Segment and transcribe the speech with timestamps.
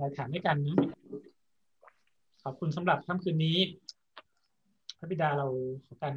[0.00, 0.78] รายถามด้วยกันนะ
[2.42, 3.58] ขอบคุณสำหรับค่ำคืนนี้
[4.98, 5.46] พระบิดาเรา
[5.86, 6.14] ขอการ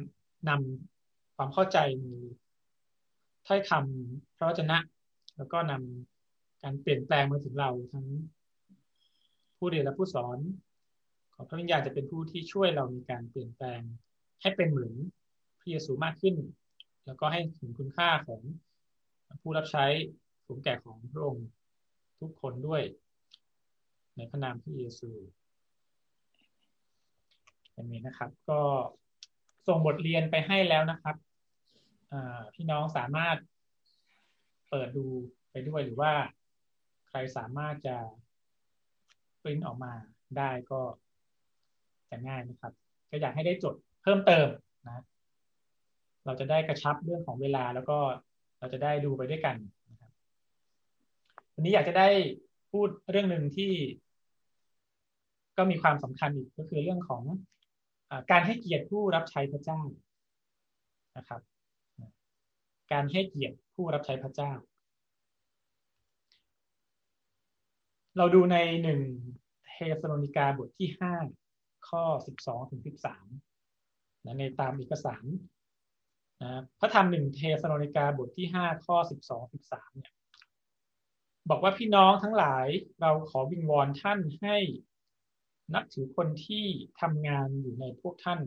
[0.48, 1.78] นำความเข้าใจ
[3.46, 4.78] ถ้อยคำพระวจนะ
[5.36, 8.06] แล้วก็นำการเปลี่ยนแปลงมาถึงเราทั้ง
[9.56, 10.38] ผู้เรียนและผู้สอน
[11.34, 13.80] ขอพระวิญญาณจะเป็นผู้ที่ช่วยเรามีการเปลี่ยนแปลง
[14.42, 14.94] ให้เป็นเหมือน
[15.58, 16.36] พระเยซูมากขึ้น
[17.06, 18.40] แล้วก็ให้ถึงคุณค่าของ
[19.40, 19.86] ผู้รับใช้
[20.46, 21.46] สมแก่ของพระองค์
[22.20, 22.82] ทุกคนด้วย
[24.20, 25.10] ในพระนามพระเยซู
[27.72, 28.60] อย่างนี้นะครับ ก็
[29.66, 31.16] ส่งบทเรียนไปให้แล้วนะครับ
[32.54, 33.36] พี่น้องสามารถ
[34.70, 35.06] เปิดดู
[35.50, 36.12] ไปด้วยหรือว่า
[37.08, 37.96] ใครสามารถจะ
[39.42, 39.92] ปริ้นออกมา
[40.38, 40.80] ได้ก็
[42.10, 42.72] จะง่ายนะครับ
[43.10, 44.48] ก็อยากให้ได้จดเพิ่มเติม
[44.86, 45.04] นะ
[46.24, 47.98] เราจะได้กระชับเรื่องของเวลาแล้วก็
[48.58, 49.56] เราจะได้ดูไปด้วยกัน
[49.90, 50.12] นะครับ
[51.54, 52.08] วันนี้อยากจะได้
[52.72, 53.72] พูดเรื่องหนึ่งที่
[55.60, 57.22] ก็มีความสำคัญอีกก็คือเรื่องของ
[58.10, 59.80] อการให้เกียรติผู้รับใช้พระเจ้า
[61.16, 61.40] นะครับ
[62.92, 64.52] การให้เกียรติผู้รับใช้พระเจ้า
[68.16, 69.00] เราดูในหนึ่ง
[69.66, 71.14] เทสโลนิกาบทที่ห้า
[71.88, 73.26] ข้อสิบสองถึงสิบสาม
[74.24, 75.24] นะในตามเอกสาร
[76.42, 80.14] นะพระธรรมหนึ่งเทสโลนิกาบทที่ห้าข้อสิบสองสิบสามเนี่ย
[81.50, 82.66] บอกว่าพี่น้องทั้งหลาย
[83.00, 84.56] เราขอวิงวอนท่านให้
[85.74, 86.64] นับถือคนที่
[87.00, 88.40] ทำงานอยู่ในพวกท่าน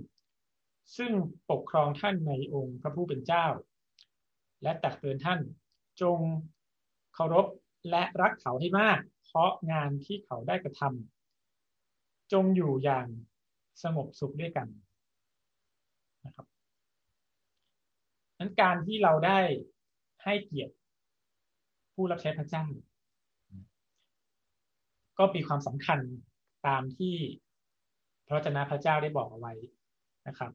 [0.98, 1.12] ซึ่ง
[1.52, 3.46] ปกครองท่านในองค์พระผู้เป็นเจ้า
[4.64, 5.40] และตักเตือนท่าน
[6.02, 6.20] จง
[7.14, 7.48] เคารพ
[7.90, 13.08] และรักเขาให้มาก เพราะงานที่เขาได้กระทำจงอยู่อย่าง
[13.84, 14.68] สงบสุขด้วยกัน
[16.26, 16.48] นะครับ
[18.40, 19.40] นั้นการที่เราได้
[20.24, 20.76] ให้เกียรติ
[21.94, 22.66] ผู้รับใช้พระเจ้า
[25.18, 26.00] ก็มีความสำคัญ
[26.68, 27.16] ตามที่
[28.28, 29.54] พระเจ้าพระเจ้าได้บอกเอาไว้
[30.28, 30.52] นะครับ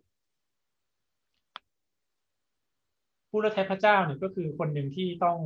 [3.31, 5.39] ผู้รับใช้พระเจ้าเนี่ยก็คือคนหนึ่งที่ต้อง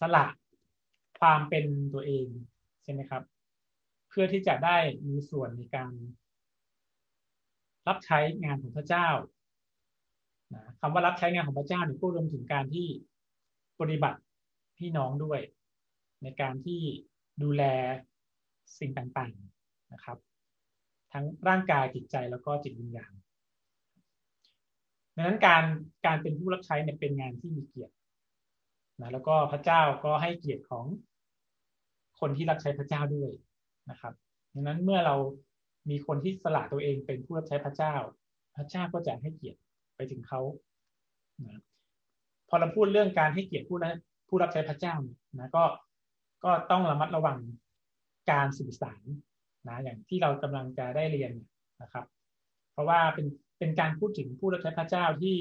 [0.00, 0.26] สละ
[1.20, 1.64] ความเป็น
[1.94, 2.26] ตัวเอง
[2.84, 3.22] ใช่ไหมครับ
[4.08, 5.92] เพื่อที่จะได้มีส่วนในการ
[7.88, 9.08] รับใช้งานของพระเจ้า
[10.54, 12.88] นะคำว่ารับใช้งานของพระเจ้าเนี่ยก็รวมถึงการที่
[13.80, 14.20] ปฏิบัติ
[14.78, 15.40] พี่น้องด้วย
[16.22, 16.80] ในการที่
[17.42, 17.62] ดูแล
[18.78, 20.18] สิ่งต่างๆนะครับ
[21.12, 23.12] ทั้งร่างกายจิตใจแล้วก็จิตวิญญาณ
[25.14, 25.64] ดังนั้นการ
[26.06, 27.94] การเป็นผู้รับใช้เนี่ยเป็นงานที่มีเกียรติ
[29.00, 30.84] นะแล้วก็พระเจ้าก็ให้เกียรติของ
[32.20, 33.30] คนที่รับใช้พระเจ้าด้วย
[33.90, 34.14] นะครับ
[34.52, 35.16] ดังนั้นเมื่อเรา
[35.90, 37.94] มีคนที่สละตัวเองเป็นผู้รับใช้พระเจ้า
[38.56, 39.58] พระเจ้าก็จะให้เกียรติ
[39.96, 40.40] ไปถึงเขา
[41.44, 41.62] นะ
[42.48, 43.78] พอเราพูดเรื่องการให้เกียรติผู้
[44.28, 44.94] ผู้รับใช้พระเจ้า
[45.38, 45.64] นะก็
[46.44, 47.38] ก็ต้องระมัดระวัง
[48.30, 49.02] การสื่อสาร
[49.68, 51.32] นะอย่างที่เรากำลังจะได้เรียน
[51.82, 52.06] นะครับ
[52.72, 53.26] เพราะว่าเป็น
[53.58, 55.36] เป็นการพูดถึงผู้รับใช้พระเจ้าที่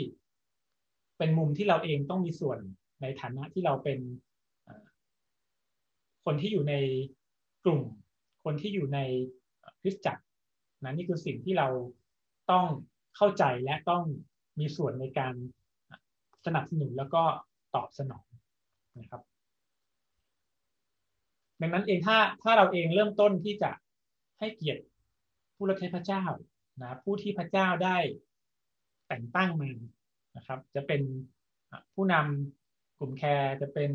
[1.18, 2.59] เป็นมุมที่เราเองต้องมีส่วน
[3.01, 4.00] ในฐานะที่เราเป็น
[6.25, 6.75] คนที่อยู่ใน
[7.66, 7.81] กลุ่ม
[8.44, 9.00] คนที่อยู่ใน
[9.81, 10.24] คริสตจักร
[10.84, 11.68] นะนี่คือสิ่งที่เรา
[12.51, 12.66] ต้อง
[13.18, 14.03] เข้าใจและต้อง
[14.59, 15.34] มีส่วนในการ
[16.45, 17.24] สนับสนุนแล้วก็
[17.75, 18.28] ตอบสนอง
[19.00, 19.22] นะครับ
[21.61, 23.71] ดังนั้นเองถ้าถ้าเราเองเริ่มต้นที่จะ
[24.39, 24.83] ให้เกียรติ
[25.55, 26.23] ผู้รับใช้พระเจ้า
[26.81, 27.97] นะผู้ที่พระเจ้าได้
[29.07, 29.69] แต่งตั้งมา
[30.38, 31.01] นะครับ จะเป็น
[31.94, 33.91] ผู้นำกลุ่มแคร์จะเป็น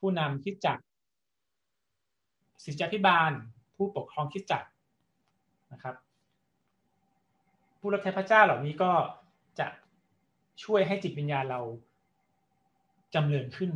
[0.00, 0.78] ผู้นำคิดจัก
[2.64, 3.32] ศิษยาพิบาล
[3.76, 4.64] ผู้ปกครองคิดจัก
[5.72, 5.94] นะครับ
[7.80, 8.92] ผู้รับใช้พระเจ้าเหล่านี้ก็
[9.58, 9.66] จะ
[10.64, 11.60] ช่วยให้จิตวิญญาณเรา
[13.14, 13.70] จำเริญขึ้น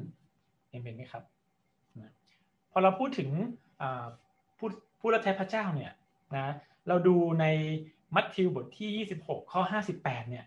[0.71, 1.23] เห็นไหมครับ
[2.77, 3.31] อเราพูดถึง
[4.59, 4.69] ผู้
[5.01, 5.93] ผู้รับใช้พระเจ้าเนี่ย
[6.37, 6.49] นะ
[6.89, 7.47] เราดูใน
[8.15, 9.61] มัทธิวบทที่ 26 ข้อ
[9.97, 10.47] 58 เนี่ย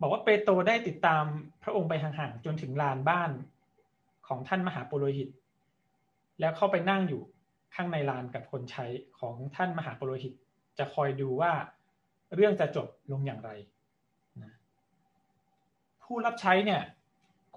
[0.00, 1.24] บอกว่าเปโตรได้ติดตาม
[1.62, 3.30] พระองค์ไปห่างๆจนถึงลานบ้าน
[4.28, 5.28] ของท่านมหาปุโรหิต
[6.40, 7.22] แล้วเข้าไปนั่งอยู่
[7.74, 8.86] ข้างในลานกับคนใช้
[9.18, 10.32] ของท่านมหาปุโรหิต
[10.78, 11.52] จะคอยดูว่า
[12.34, 13.50] เรื่องจะจบลงอย่างไร
[14.42, 14.52] นะ
[16.02, 16.82] ผู้รับใช้เนี่ย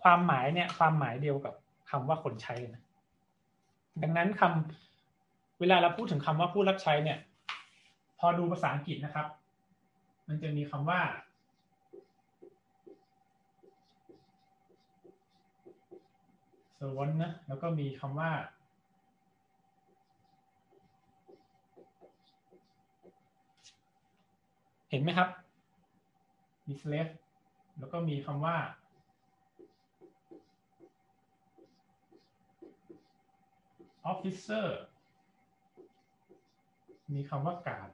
[0.02, 1.54] ความหมายเนี่ยความหมายเดียวกับ
[1.90, 2.84] คำว่าคนใช้เลยนะ
[4.04, 7.20] ดังนั้นคำเวลาเราพูดถึงคำว่าผู้รับใช้เนี่ย
[8.20, 9.28] พอดูภาษาอังกฤษนะครับ
[10.28, 11.02] มันจะมีคำว่า
[16.78, 18.32] servant นะแล้วก็มีคำว่า
[24.90, 25.30] เห็นไหมครับ
[26.68, 27.12] มี slave
[27.80, 28.56] แล้วก็มีคำว่า
[34.12, 34.68] officer
[37.14, 37.90] มีคำว่ากาด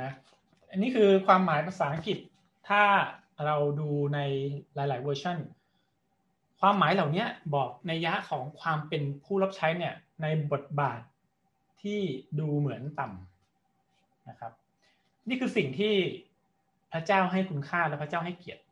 [0.00, 0.10] นะ
[0.70, 2.18] อันนี้คือความหมายภาษาอังกฤษ
[2.68, 2.82] ถ้า
[3.44, 4.20] เราดูใน
[4.74, 5.38] หลาย ๆ เวอร์ชัน
[6.60, 7.24] ความหมายเหล่านี้
[7.54, 11.00] บอกในยะของความเป็นผู้รับใช้เนี่ยในบทบาท
[11.82, 12.00] ที่
[12.38, 14.52] ดูเหมือนต่ำนะครับ
[15.28, 15.94] นี่คือสิ่งที่
[16.92, 18.62] พระเจ้าให้คุณค่าและพระเจ้าให้เกียรติ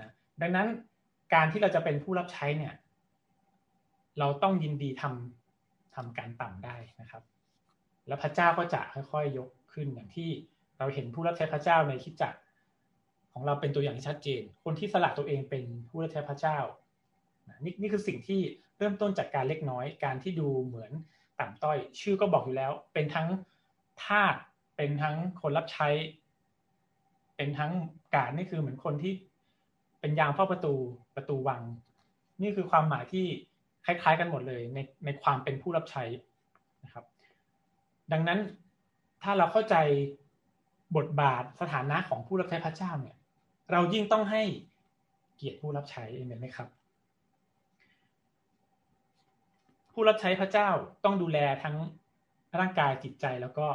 [0.00, 0.10] นะ
[0.42, 0.66] ดังนั้น
[1.34, 2.74] การที่เราจะเป็นผู้รับใช้เนี่ย
[4.18, 7.22] เราต้องยินดีทำทำการต่ำได้นะครับ
[8.06, 8.80] แล้วพระเจ้าก็จะ
[9.12, 10.30] ค่อยๆยกขึ้นอย่างที่
[10.78, 12.38] เราเห็นผู้รับใช้พระเจ้าในคิดจักร
[13.32, 16.58] ของเราเป็นตัวอย่างที่ชัดเจน คนที่สละตัวเองเป็นผู้รับใช้พระเจ้า
[17.64, 18.40] นี่นี่คือสิ่งที่
[18.78, 20.92] เริ่มต้นจากการเล็กน้อย การที่ดูเหมือน
[21.40, 23.28] ต่ำต้อย ชื่อก็บอกอยู่แล้ว เป็นทั้ง
[24.04, 24.34] ทาส
[24.76, 25.88] เป็นทั้งคนรับใช้
[27.36, 27.72] เป็นทั้ง
[28.14, 29.12] การนี่คือเหมือนคนที่
[30.04, 30.74] เป็นยามเฝ้าประตู
[31.16, 31.62] ประตูวัง
[32.42, 33.26] นี่คือความหมายที่
[33.84, 36.04] คล้ายๆกันหมดเลยในในความเป็นผู้รับใช้
[36.84, 37.04] นะครับ
[38.12, 38.38] ดังนั้น
[39.22, 39.76] ถ้าเราเข้าใจ
[40.96, 43.16] บทบาทสถานะของผู้รับใช้พระเจ้าเนี่ย
[43.72, 44.42] เรายิ่งต้องให้
[45.36, 46.68] เกียรติผู้รับใช้เองไหมครับ
[49.92, 50.68] ผู้รับใช้พระเจ้า
[51.04, 51.76] ต้องดูแลทั้ง
[52.58, 53.66] ร่างกายจิตใจแล้วก็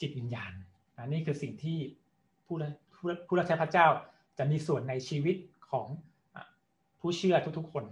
[0.00, 0.52] จิตวิญญาณ
[0.96, 1.78] นนี่คือสิ่งที่
[2.46, 2.56] ผู้
[3.26, 3.86] ผู้รับใช้พระเจ้า
[4.38, 5.36] จะมีส่วนในชีวิต
[5.70, 5.86] ของ
[7.00, 7.84] ผู้เชื่อทุกๆคน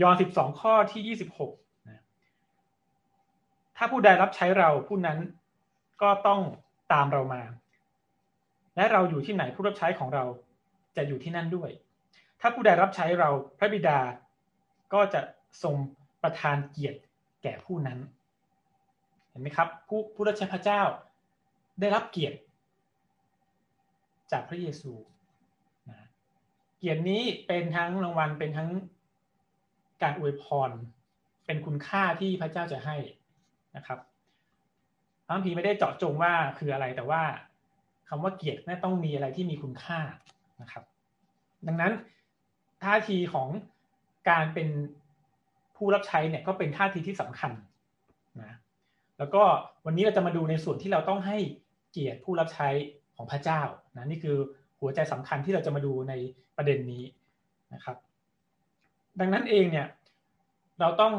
[0.00, 1.16] ยอห์น12 ข้อที่
[1.48, 2.02] 26นะ
[3.76, 5.18] ถ้าผู้ใดรับใช้เราผู้นั้น
[6.02, 6.40] ก็ต้อง
[6.92, 7.42] ตามเรามา
[8.76, 10.24] และเราอยู่ที่ไหนผู้รับใช้ของเรา
[10.96, 11.70] จะอยู่ที่นั่นด้วย
[12.40, 13.98] ถ้าผู้ใดรับใช้เราพระบิดา
[14.92, 15.20] ก็จะ
[15.62, 15.74] ทรง
[16.22, 17.00] ประทานเกียรติ
[17.42, 17.98] แก่ผู้นั้น
[19.28, 20.82] เห็นไหมครับ ผู้ผู้รับใช้พระเจ้า
[21.80, 22.38] ได้รับเกียรติ
[24.32, 24.92] จากพระเยซู
[26.82, 28.70] เกียรตินี้เป็นทั้งรางวัลเป็นทั้ง
[30.02, 30.70] การอวยพร
[31.46, 32.96] เป็นคุณค่าที่พระเจ้าจะให้
[33.76, 33.98] นะครับ
[35.26, 37.22] พระพีไม่ได้เจาะจงว่าคืออะไรแต่ว่า
[38.08, 40.00] คำว่าเกียรติน่าต้องมีอะไรที่มีคุณค่า
[40.60, 40.84] นะครับ
[41.66, 41.92] ดังนั้น
[42.82, 43.48] ท่าทีของ
[44.30, 44.68] การเป็น
[45.76, 47.52] ผู้รับใช้เนี่ยก็เป็นท่าทีที่สำคัญ
[48.42, 48.56] นะ
[49.18, 49.42] แล้วก็
[49.86, 51.38] วันนี้เราจะมาดูในส่วนที่เราต้องให้
[51.90, 52.68] เกียรติผู้รับใช้
[53.16, 53.60] ของพระเจ้า
[53.96, 54.38] นะนี่คือ
[54.82, 56.12] หัวใจสำคัญที่เราจะมาดูใน
[56.56, 57.04] ประเด็นนี้
[57.74, 57.96] นะครับ
[59.20, 59.88] ดังนั้นเองเนี่ย
[60.80, 61.14] เราต้อง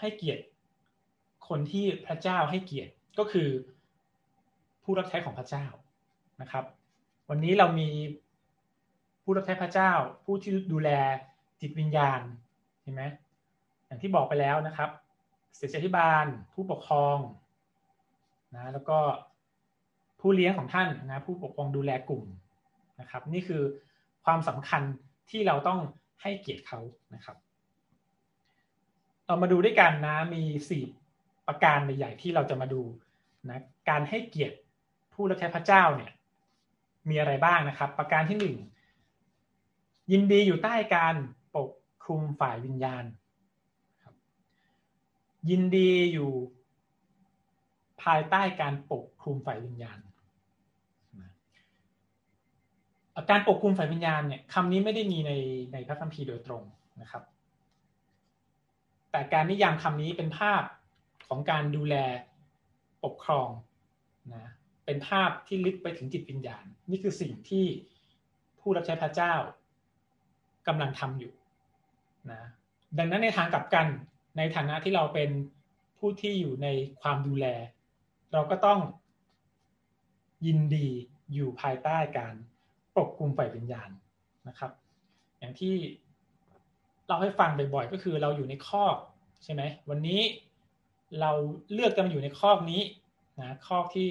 [0.00, 0.42] ให้เกียรติ
[1.48, 3.48] คนที่พระเจ้าให้เกียรติก็คือ
[4.82, 5.64] ผู้รับใช้ของพระเจ้า
[6.40, 6.64] นะครับ
[7.30, 7.88] วันนี้เรามี
[9.22, 9.90] ผู้รับใช้พระเจ้า
[10.24, 10.90] ผู้ที่ดูแล
[11.60, 12.20] จิตวิญญาณ
[12.82, 13.02] เห็นไหม
[13.86, 14.90] อย่างที่บอกไปแล้วนะครับ
[15.56, 16.24] เสียธิบาล
[16.54, 17.18] ผู้ปกครอง
[18.54, 18.98] นะแล้วก็
[20.20, 22.24] ผู้เลี้ยงของท่านนะผู้ปกครองดูแลกลุ่ม
[23.02, 23.62] นะครับ นี่คือ
[24.24, 24.82] ความสำคัญ
[25.30, 25.80] ที่เราต้อง
[26.22, 26.80] ให้เกียรติเขา
[27.14, 27.36] นะครับ
[29.26, 30.84] เรามาดูด้วยกันนะมีสี่
[31.46, 32.82] ประการใหญ่ๆที่เราจะมาดู
[33.48, 34.56] นะการให้เกียรติ
[35.12, 36.12] ผู้รับใช้พระเจ้าเนี่ย
[37.08, 38.56] มีอะไรบ้างนะครับ ประการที่หนึ่ง
[40.12, 41.14] ยินดีอยู่ใต้การ
[41.56, 41.70] ปก
[42.04, 43.04] คลุมฝ่ายวิญญาณ
[45.50, 46.32] ยินดีอยู่
[48.02, 49.98] ภายใต้การปกคลุมฝ่ายวิญญาณ
[53.30, 55.32] การปกคลุมฝ่ายวิญญาณเนี่ยคำนี้ไม่ได้มีใน
[55.72, 56.62] ในพระคัมภีร์โดยตรง
[57.00, 57.22] นะครับ
[59.10, 60.62] แต่การนิยามคำนี้เป็นภาพ
[61.28, 61.94] ของการดูแล
[63.04, 63.48] ปกครอง
[64.34, 64.50] นะ
[64.86, 67.66] เป็นภาพที่ลึกไปถึงจิตวิญญาณ นี่คือสิ่งที่
[68.60, 69.34] ผู้รับใช้พระเจ้า
[70.68, 71.32] กำลังทำอยู่
[72.30, 72.40] นะ
[72.98, 73.86] ดังนั้นในทางกลับกัน
[74.36, 75.30] ในฐานะที่เราเป็น
[75.98, 76.68] ผู้ที่อยู่ใน
[77.00, 77.46] ความดูแล
[78.32, 78.80] เราก็ต้อง
[80.46, 80.88] ยินดี
[81.32, 82.34] อยู่ภายใต้การ
[82.96, 83.90] ปกคุมฝ่ายวิญญาณ
[84.48, 84.70] นะครับ
[85.38, 85.74] อย่างที่
[87.08, 88.96] เราให้ฟังบ่อยๆก็คือเราอยู่ในคอก
[89.44, 90.20] ใช่ไหมวันนี้
[91.20, 91.30] เรา
[91.72, 92.82] เลือกจะมาอยู่ในคอกนี้
[93.40, 94.10] นะคอกที่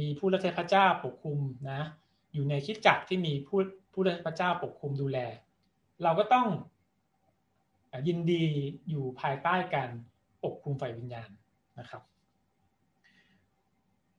[0.00, 1.38] มีผู้รับใช้พระเจ้าปกคุม
[1.70, 1.80] นะ
[2.34, 3.58] อยู่ในคิดจักรที่มีผู้
[3.92, 5.18] ผู้รับใช้พระเจ้าปกคุมดูแล
[6.02, 6.46] เราก็ต้อง
[8.08, 8.44] ยินดี
[8.88, 9.90] อยู่ภายใต้การ
[10.44, 11.30] ปกคุมฝ่ายวิญญาณ
[11.78, 12.02] นะครับ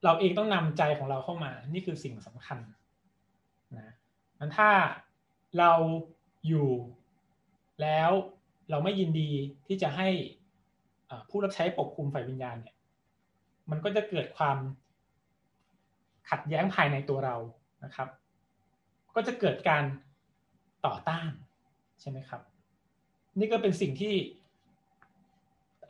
[0.03, 2.59] เราเองต้องนำใจของเราเข้ามา นี่คือสิ่งสำคัญ
[3.75, 3.93] นะ
[4.39, 4.69] มันถ้า
[5.59, 5.71] เรา
[6.47, 6.69] อยู่
[7.81, 8.11] แล้ว
[8.69, 9.31] เราไม่ยินดี
[9.67, 10.09] ที่จะให้
[11.29, 12.75] ผู้รับใช้ปกคุมฝ่ายวิญญาณเนี่ย
[13.69, 14.57] มันก็จะเกิดความ
[16.29, 17.35] ขัดแย้งภายในตัวเรา
[17.83, 18.09] นะครับ
[19.15, 19.83] ก็จะเกิดการ
[20.85, 21.31] ต่อต้าน
[22.01, 22.41] ใช่ไหมครับ
[23.39, 24.15] นี่ก็เป็นสิ่งที่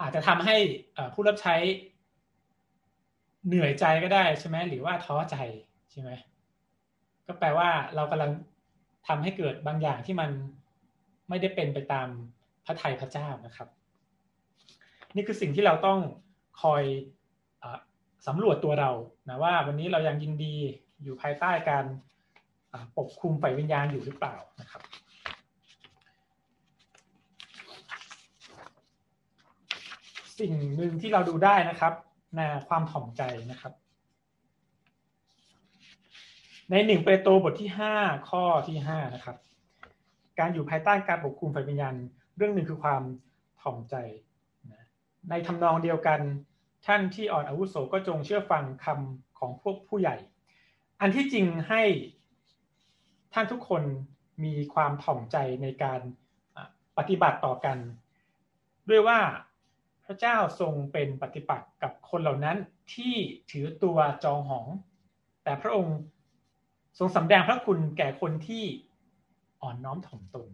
[0.02, 0.56] อาจจะทำให้
[1.14, 1.56] ผู้รับใช้
[3.48, 5.36] เหนื่อยใจก็ได้ใช่ไหมหรือว่าท้อใจ
[5.92, 6.12] ใช่ไหม
[7.28, 8.32] ก็แปลว่าเรากำลัง
[9.08, 10.30] ทำให้เกิดบางอย่างที่มัน
[11.30, 12.08] ไม่ได้เป็นไปตาม
[12.66, 13.68] พระทัยพระเจ้านะครับ
[15.16, 16.00] นี่คือสิ่งที่เราต้อง
[16.62, 16.84] คอย
[17.64, 17.66] อ
[18.28, 18.92] สำรวจตัวเรา
[19.30, 20.56] นะว่าวันนี้เรายังยินดี
[21.04, 21.86] อยู่ภายใต้การ
[22.98, 24.82] ปกคุมฝ่ายวิญญาณอยู่หรือเปล่านะครับ
[30.40, 31.94] สิ่งหนึ่งที่เราดูได้นะครับ
[32.36, 33.74] ในความถ่อมใจนะครับ
[36.72, 37.94] ในหนึ่งเปโตรบทที่ห้า
[38.30, 39.38] ข้อที่ห้านะครับ
[40.40, 41.96] การอยู่ภายใต้การปกคุมฝ่ายวิญญาณ
[42.38, 43.04] เรื่องหนึ่งคือความ
[43.62, 43.96] ถ่อมใจ
[45.30, 46.20] ในทำนองเดียวกัน
[46.86, 50.16] ท่านที่อ่อนอาวุโสก็จงเชื่อฟังคำของพวกผู้ใหญ่
[51.02, 51.84] อันที่จริงให้
[53.34, 53.84] ท่านทุกคน
[54.44, 56.00] มีความถ่อมใจในการ
[56.98, 57.78] ปฏิบัติต่อกัน
[58.90, 59.20] ด้วยว่า
[60.06, 62.58] พระเจ้าทรงเป็นปฏิปักษ์กับคนเหล่านั้น
[62.94, 63.16] ที่
[63.52, 64.68] ถือตัวจองหอง
[65.44, 65.98] แต่พระองค์
[66.98, 68.64] ทรงสำแดงพระคุณแก่คนที่
[69.62, 70.48] อ่อนน้อมถ่อมตน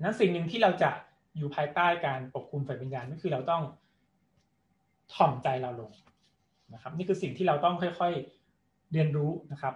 [0.00, 0.90] นั้นสิ่งหนึ่งที่เราจะ
[1.36, 3.62] อยู่ภายใต้การปกคุมฝ่ายวิญญาณก็คือเราต้อง
[5.14, 5.92] ถ่อมใจเราลง
[6.74, 9.74] นะครับ นี่คือสิ่งที่เราต้องค่อยๆเรียนรู้นะครับ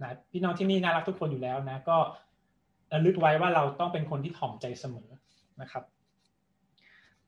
[0.00, 1.98] นะพี่น้องที่นี่น่ารักทุกคนอยู่แล้วนะ ก็
[2.92, 5.08] ระลึกไว้ว่าเราต้องเป็นคนที่ถ่อมใจเสมอ
[5.60, 5.84] นะครับ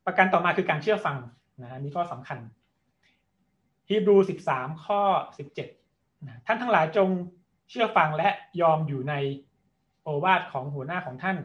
[0.04, 1.16] ประการต่อมาคือการเชื่อฟัง
[1.62, 2.38] นะนี่ก็สำคัญ
[3.88, 5.00] ฮีบรูสิบสามข้อ
[5.38, 5.68] สิบเจ็ด
[6.46, 7.08] ท่านทั้งหลายจง
[7.70, 8.28] เชื่อฟังและ
[8.60, 9.14] ยอมอยู่ใน
[10.02, 11.38] โอวาทของหัวหน้าของท่าน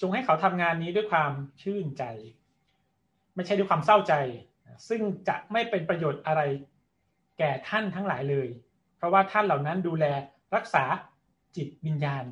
[0.00, 2.04] จงให้เขาทำงานนี้ด้วยความชื่นใจ
[3.34, 4.14] ไม่ใช่ด้วยความเศร้าใจ
[4.88, 6.42] ซึ่งจะไม่เป็นประโยชน์อะไร
[7.38, 8.48] แก่ท่านทั้งหลายเลย
[8.96, 10.04] เพราะว่าท่านเหล่านั้นดูแล
[10.54, 10.84] รักษา
[11.56, 12.24] จิตวิญญาณ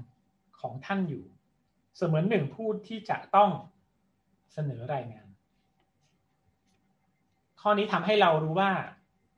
[0.60, 1.24] ของท่านอยู่
[1.96, 3.50] เสมือนหนึ่งผู้ที่จะต้อง
[4.52, 5.28] เสนอรายงาน
[7.60, 8.72] ข้อนี้ทำให้เรารู้ว่า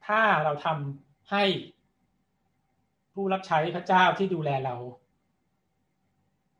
[0.06, 1.44] ถ้าเราทำ ให้
[3.14, 4.74] ผู้รับใช้พระเจ้าที่ดูแลเรา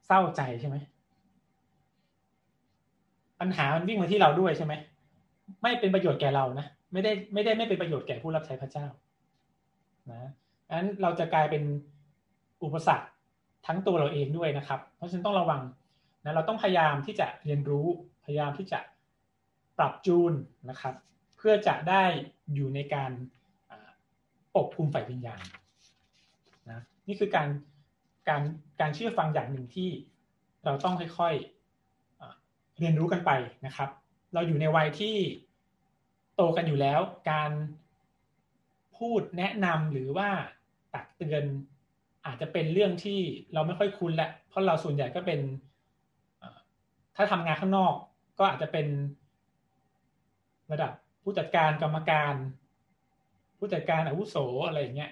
[0.07, 0.77] เศร้าใจใช่ไหม
[3.41, 4.75] ปัญหามันวิ่งมาที่เราด้วยใช่ไหม
[5.63, 8.87] ไม่เป็นประโยชน์แก่เรานะไม่ได้ไม่ได้ไม่เป็นประโยชน์แก่ผู้รับใช้พระเจ้า
[10.11, 10.23] นะ
[10.77, 11.63] นั้นเราจะกลายเป็น
[12.65, 13.07] อุปสรรค
[13.67, 15.63] ทั้งตัวเราเองด้วยนะครับ เพราะฉะนั้นต้องระวัง
[16.25, 17.87] นะเราต้องพยายามที่จะเรียนรู้
[18.25, 18.79] พยายามที่จะ
[19.79, 20.33] ปรับจูน
[20.71, 20.95] นะครับ
[21.37, 22.05] เพื่อจะได้
[22.55, 23.11] อยู่ในการ
[24.57, 25.45] ปกคุมฝ่ายวิญญาณ
[26.71, 27.49] นะนี่คือการ
[28.29, 28.43] การ
[28.81, 29.91] การเชื่อฟังอย่างหนึ่งที่
[30.65, 33.31] เราต้องค่อยๆเรียนรู้กันไป
[33.67, 33.89] นะครับ
[34.35, 35.17] เราอยู่ในวัยที่
[36.35, 37.51] โตกันอยู่แล้ว การ
[38.97, 40.29] พูดแนะนำหรือว่า
[40.95, 41.45] ตักเตือน
[42.27, 43.21] อาจจะเป็นเรื่องที่
[43.53, 45.41] เราไม่ค่อยคุ้นแหละเพราะเราส่วนใหญ่ก็เป็น
[47.17, 47.95] ถ้าทำงานข้างนอก
[48.39, 48.87] ก็อาจจะเป็น
[50.73, 50.93] ระดับ
[51.23, 52.35] ผู้จัดการกรรมการ
[53.61, 54.37] ผู้จัดการอาวุโส
[54.67, 55.11] อะไรอย่างเงี้ย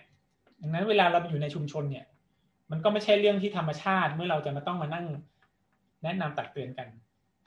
[0.62, 2.06] ดังนั้นเวลาเราอยู่ในชุมชนเนี่ย
[2.70, 5.06] มันก็ไม่ใช่เรื่องที่ธรรมชาติเมื่อเราจะมาต้องมานั่ง
[6.02, 6.88] แนะนำตักเตือนกัน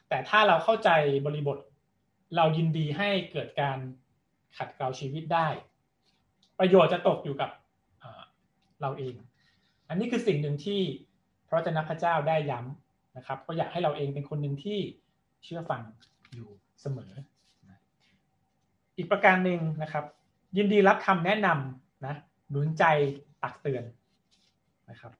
[0.09, 0.89] แต่ถ้าเราเข้าใจ
[1.25, 1.57] บริบท
[2.35, 3.77] เรายินดีให้เกิดการ
[4.57, 5.47] ขัดเกลาชีวิตได้
[6.59, 7.49] ประโยชน์จะตกอยู่กับ
[8.81, 9.15] เราเอง
[9.89, 10.81] อันนี้คือสิ่งหนึ่งที่
[11.47, 14.79] พระเจ้าพระเจ้าได้ย้ำนะครับ ก็อยากให้เราเองเป็นคนหนึ่งที่
[15.43, 15.81] เชื่อฟัง
[16.33, 16.49] อยู่
[16.81, 17.11] เสมอ
[18.97, 20.05] อีกประการหนึ่งนะครับ
[20.57, 22.15] ยินดีรับคำแนะนำนะ
[22.49, 22.83] หนุนใจ
[23.43, 23.83] ตักเตือน
[24.89, 25.13] นะครับ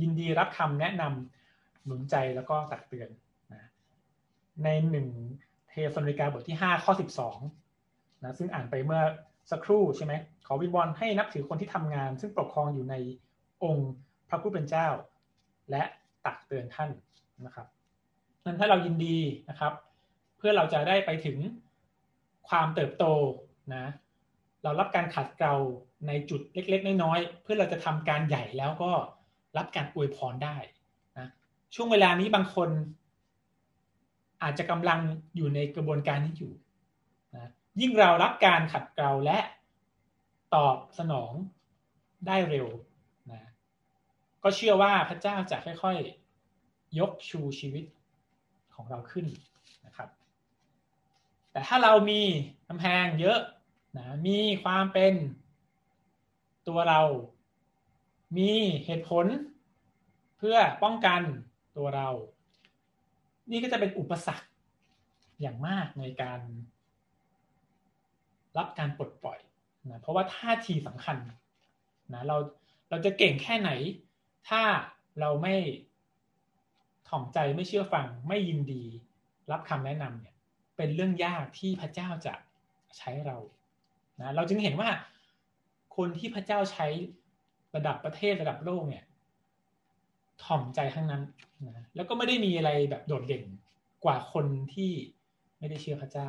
[0.00, 3.08] ยินดีรับคำแนะนำหนุนใจแล้วก็ตักเตือน
[3.52, 3.62] นะ
[4.64, 5.08] ในหนึ่ง
[5.68, 7.38] เธสะโลนิกาบทที่ห้าข้อสิบสอง
[8.22, 9.02] นะซึ่งอ่านไปเมื่อ
[9.50, 10.12] สักครู่ใช่ไหม
[10.46, 12.94] ขอวิงวอนให้นับถือคนที่ทำงาน ซึ่งปกครองอยู่ใน
[13.64, 13.92] องค์
[14.28, 14.88] พระผู้เป็นเจ้า
[15.70, 15.82] และ
[16.26, 16.90] ตักเตือนท่าน
[17.46, 17.66] นะครับ
[18.44, 19.72] นั้นถ้าเรายินดีนะครับ
[20.38, 21.38] เพื่อเราจะได้ไปถึง
[22.48, 23.04] ความเติบโต
[23.74, 23.84] นะ
[24.68, 25.54] เรารับการขัดเกลา
[26.06, 28.90] ในจุดเล็ก ๆ น้อยๆเพื่อเราจะทำการใหญ่แล้วก็
[29.58, 30.56] รับการอวยพรได้
[31.18, 31.28] นะ
[31.74, 32.68] ช่วงเวลานี้บางคน
[34.42, 35.00] อาจจะกำลัง
[35.36, 36.52] อยู่ในกระบวนการนี้อยู่
[37.36, 39.38] นะยิ่งเรารับการขัดเกลาและ
[40.54, 41.32] ตอบสนอง
[42.26, 42.68] ได้เร็ว
[43.32, 43.40] นะ
[44.42, 47.84] ก็เชื่อว่าพระเจ้าจะค่อยๆ ยกชูชีวิต
[48.74, 49.26] ของเราขึ้น
[49.86, 50.08] นะครับ
[51.52, 52.20] แต่ถ้าเรามี
[52.68, 53.38] กำแพงเยอะ
[53.96, 55.14] นะมีความเป็น
[56.68, 57.02] ตัวเรา
[58.36, 58.50] มี
[58.84, 59.26] เหตุผล
[60.38, 61.22] เพื่อป้องกัน
[61.76, 62.08] ตัวเรา
[63.50, 64.46] นี่ก็จะเป็นอุปสรรค
[65.40, 66.40] อย่างมากในการ
[68.58, 69.38] รับการปลดปล่อย
[69.90, 71.16] นะเพราะว่าท่าทีสำคัญ
[72.14, 72.36] นะเรา
[72.90, 73.70] เราจะเก่งแค่ไหน
[74.48, 74.62] ถ้า
[75.20, 75.54] เราไม่
[77.08, 78.84] ถ่อมใจไม่เชื่อฟังไม่ยินดี
[79.50, 80.36] รับคำแนะนำเนี่ย
[80.76, 82.34] เป็นเรื่องยากที่พระเจ้าจะ
[82.98, 83.36] ใช้เรา
[84.20, 84.90] นะเราจึงเห็นว่า
[85.96, 86.86] คนที่พระเจ้าใช้
[87.76, 89.04] ระดับประเทศระดับโลกเนี่ย
[90.44, 91.22] ถ่อมใจทั้งนั้น
[91.66, 93.44] นะแล้วก็ไม่ได้มีอะไรแบบโดดเด่น
[94.04, 94.92] กว่าคนที่
[95.58, 96.28] ไม่ได้เชื่อพระเจ้า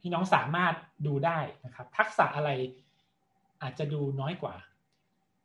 [0.00, 0.74] พี่น้องสามารถ
[1.06, 2.50] ดูได้นะครับ ทักษะอะไร
[3.62, 4.54] อาจจะดูน้อยกว่า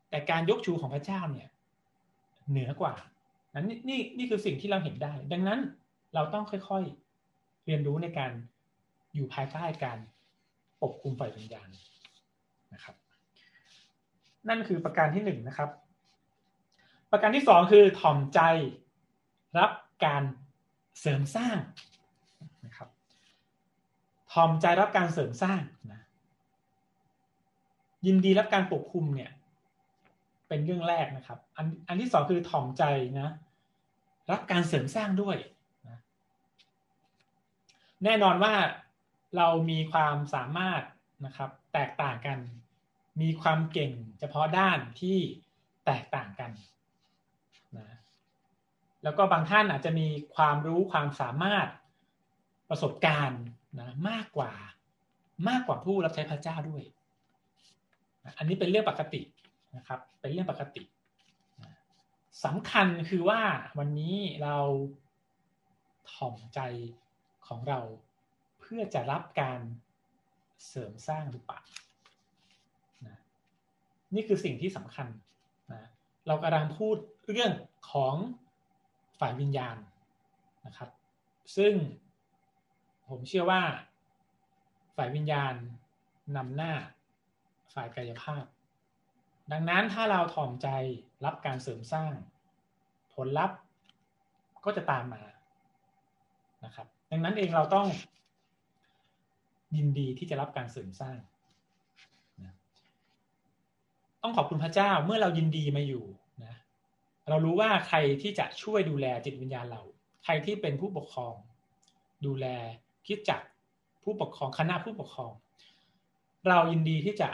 [0.09, 1.49] แต่การยกชูของพระเจ้าเนี่ย
[2.49, 2.93] เหนือกว่า
[3.53, 5.59] นั้นนี่นี่คือสิ่งที่เราเห็นได้ ดังนั้น
[6.13, 8.31] เราต้องค่อยๆเรียนรู้ในการ
[9.15, 9.97] อยู่ภายใต้การ
[10.83, 11.67] ปกคลุมฝ่ายวิญญาณ
[12.73, 12.95] นะครับ
[14.49, 15.69] นั่นคือประการที่หนึ่งนะครับ
[17.11, 18.39] ประการที่สองคือถ่อมใจ
[19.59, 19.71] รับ
[20.05, 20.23] การ
[20.99, 21.57] เสริมสร้าง
[22.65, 22.89] นะครับ
[24.33, 25.61] ถ่อมใจรับการเสริมสร้าง
[25.91, 26.01] นะ
[28.05, 29.31] ยินดีรับการปกคุมเนี่ย
[30.47, 32.83] เป็นเรื่องแรกนะครับ อันอันที่สองคือถ่อมใจ
[33.19, 33.29] นะ
[34.31, 35.37] รับการเสริมสร้างด้วย
[35.87, 35.99] นะ
[38.03, 38.53] แน่นอนว่า
[39.37, 40.83] เรามีความสามารถ
[41.25, 42.39] นะครับ แตกต่างกัน
[43.21, 45.17] มีความเก่งเฉพาะด้านที่
[45.85, 46.51] แตกต่างกัน
[47.77, 47.97] นะ
[49.03, 51.67] แล้วก็บางท่านอาจจะมีความรู้ความสามารถ
[52.69, 53.43] ประสบการณ์
[53.79, 54.53] นะมากกว่า
[55.49, 56.83] มากกว่าผู้รับใช้พระเจ้าด้วย
[58.37, 59.21] อันนี้เป็นเรื่องปกติ
[59.75, 60.83] นะครับ เป็นเรื่องปกติ
[62.45, 63.41] สำคัญคือว่า
[63.79, 64.57] วันนี้เรา
[66.13, 66.59] ถ่อมใจ
[67.47, 67.79] ของเรา
[68.63, 69.59] เพื่อจะรับการ
[70.67, 71.59] เสริมสร้างหรือเปล่า
[73.07, 73.17] นะ
[74.15, 75.07] นี่คือสิ่งที่สำคัญ
[75.73, 75.81] นะ
[76.27, 76.97] เรากำลังพูด
[77.29, 77.51] เรื่อง
[77.91, 78.15] ของ
[79.19, 79.77] ฝ่ายวิญญาณ
[80.65, 80.89] นะครับ
[81.57, 81.73] ซึ่ง
[83.07, 83.61] ผมเชื่อว่า
[84.95, 85.53] ฝ่ายวิญญาณ
[86.37, 86.73] นำหน้า
[87.73, 88.45] ฝ่ายกายภาพ
[89.51, 90.67] ดังนั้นถ้าเราถ่อมใจ
[91.25, 92.13] รับการเสริมสร้าง
[93.13, 93.57] ผลลัพธ์
[94.65, 95.23] ก็จะตามมา
[96.65, 97.87] นะครับ ดังนั้นเองเราต้อง
[99.77, 101.17] ยินดีที่จะรับการเสริมสร้าง
[104.21, 106.05] ต้องขอบคุณพระเจ้าเมื่อเรายินดีมาอยู่
[106.43, 106.55] นะ
[107.29, 109.81] เรารู้ว่าใครที่จะช่วยดูแลจิตวิญญาณเรา
[110.23, 111.33] ใครที่เป็นผู้ปกครอง
[112.25, 112.45] ดูแล
[113.07, 113.41] คิดจัก
[114.03, 115.31] ผู้ปกครองคณะผู้ปกครอง
[116.49, 117.29] เรายินดีที่จะ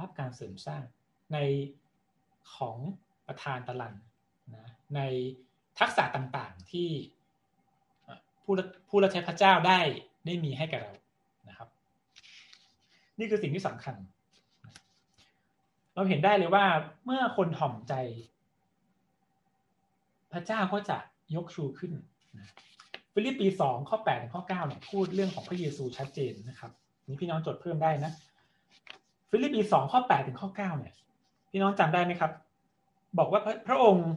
[0.00, 0.82] รับการเสริมสร้าง
[1.32, 1.38] ใน
[2.54, 2.78] ของ
[3.26, 3.94] ประธานตะลัน
[4.56, 5.00] นะใน
[5.78, 6.90] ทักษะต่างๆที่
[8.42, 8.54] ผู้
[8.88, 9.80] ผู้รับใช้พระเจ้าได้
[10.26, 10.92] ได้มีให้กับเรา
[13.20, 13.96] นี่คือสิ่งที่สำคัญ
[15.94, 16.64] เราเห็นได้เลยว่า
[17.04, 17.94] เมื่อคนถ่อมใจ
[20.32, 20.96] พระเจ้าก็จะ
[21.34, 21.92] ยกชูขึ้น
[23.12, 26.70] ฟิลิปปีสองข้อแปดถึงข้อเก้าเนี่ยพูดเรื่องของพระเยซูชัดเจนนะครับ
[27.06, 28.12] นี่พี่น้องจดเพิ่มได้นะ
[29.30, 30.94] ฟิลิปปีสองข้อแปดถึงข้อเก้าเนี่ย
[31.50, 32.32] พี่น้องจำได้ไหมครับ
[33.18, 34.08] บอกว่าพระองค์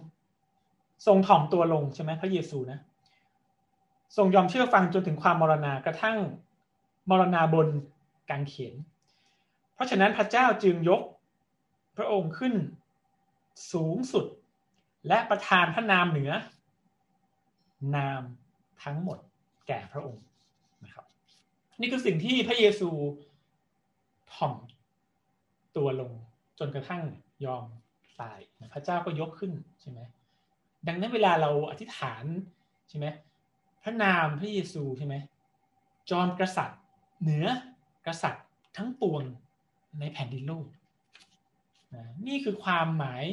[1.08, 2.80] ทรงถ่อมตัวลงใช่ไหมพระเยซูนะ
[4.18, 6.18] ทรงยอมเชื่อฟังจนถึงความมรณากระทั่ง
[7.10, 7.68] มรณาบน
[8.30, 8.76] กางเขน
[9.74, 11.02] เพราะฉะนั้นพระเจ้าจึงยก
[11.98, 12.54] พระองค์ขึ้น
[13.74, 14.26] สูงสุด
[15.08, 16.32] และประทานพระนามเหนือ
[17.96, 18.22] นาม
[18.84, 19.20] ทั้งหมด
[19.68, 20.24] แก่พระองค์
[20.84, 21.06] นะครับ
[21.82, 22.90] นี่คือสิ่งที่พระเยซู
[24.34, 24.54] ถ่อม
[25.78, 26.12] ตัวลง
[26.60, 27.04] จนกระทั่ง
[27.46, 27.64] ยอม
[28.22, 28.40] ตาย
[28.74, 30.00] พระเจ้าก็ยกขึ้นใช่ไหม
[30.88, 32.24] ดังนั้นเวลาเราอธิษฐาน
[32.90, 33.06] ใช่ไหม
[33.84, 35.16] พระนามพระเยซูใช่ไหม
[36.10, 36.82] จอมกษัตริย์
[37.22, 37.46] เหนือ
[38.08, 38.46] กษัตริย์
[38.78, 39.24] ทั้งปวง
[40.00, 40.66] ในแผ่นดินโลก
[42.28, 43.24] นี่คือความหมาย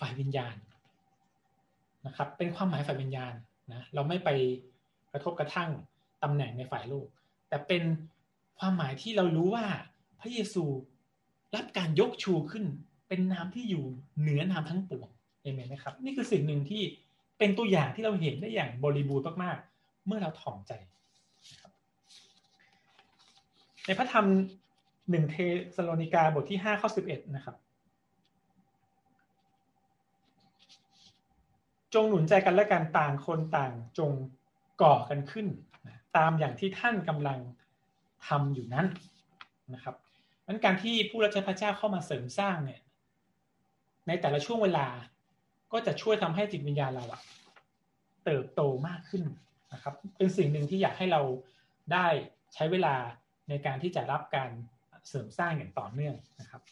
[0.00, 0.56] ฝ่ายวิญญาณ
[2.06, 3.34] นะครับ เป็นความหมายฝ่ายวิญญาณ
[3.72, 4.30] นะเราไม่ไป
[5.12, 5.70] กระทบกระทั่ง
[6.22, 7.06] ตำแหน่งในฝ่ายโลก
[7.48, 7.82] แต่เป็น
[8.58, 9.66] ความหมายที่เรารู้ว่า
[10.20, 10.64] พระเยซู
[11.54, 12.64] รับการยกชูขึ้น
[13.08, 13.84] เป็นนามที่อยู่
[14.20, 15.08] เหนือนามทั้งปวง
[15.42, 16.82] อาเมนไหมครับ นี่คือสิ่งหนึ่งที่
[17.38, 20.72] เป็นตัวอย่างที่เราเห็นได้อย่างบริบูรณ์มากๆ เมื่อเราถ่อมใจ
[23.86, 24.26] ในพระธรรม
[25.10, 25.36] หนึ่งเธ
[25.76, 27.56] สะโลนิกาบทที่ห้าข้อสิบเอ็ดนะครับ
[31.94, 34.10] จงหนุนใจกันและกันต่างคนต่างจง
[34.82, 35.46] ก่อกันขึ้น
[36.16, 37.38] ตามอย่างที่ท่านกำลัง
[38.28, 38.86] ทำอยู่นั้น
[39.74, 39.94] นะครับ
[40.46, 42.80] นั้นการที่ผู้รับใช้พระเจ้าเข้ามาเสริมสร้างเนี่ย
[44.06, 44.86] ในแต่ละช่วงเวลา
[45.72, 47.20] ก็จะช่วยทำให้จิตวิญญาณเราอะ
[48.24, 49.24] เติบโตมากขึ้น
[49.72, 51.20] นะครับ เป็นสิ่งหนึ่งที่อยากให้เรา
[51.92, 52.06] ได้
[52.54, 52.94] ใช้เวลา
[53.48, 54.50] ในการที่จะรับการ
[55.08, 56.62] เสริมสร้างอย่างต่อเนื่องนะครับ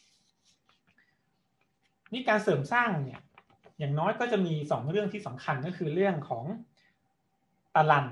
[2.12, 3.21] นี่การเสริมสร้างเนี่ย
[3.79, 6.45] อย่างน้อยก็จะมีสองเรื่องที่สำคัญก็คือเรื่องของ
[7.75, 8.07] ตะลัน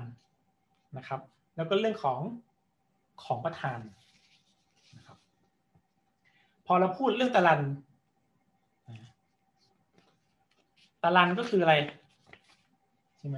[0.97, 1.21] นะครับ
[1.55, 2.19] แล้วก็เรื่องของ
[3.23, 3.79] ของประธาน
[4.97, 5.17] นะครับ
[6.65, 7.61] พอเราพูดเรื่องตะลัน
[11.03, 11.75] ตารันก็คืออะไร
[13.17, 13.37] ใช่ไหม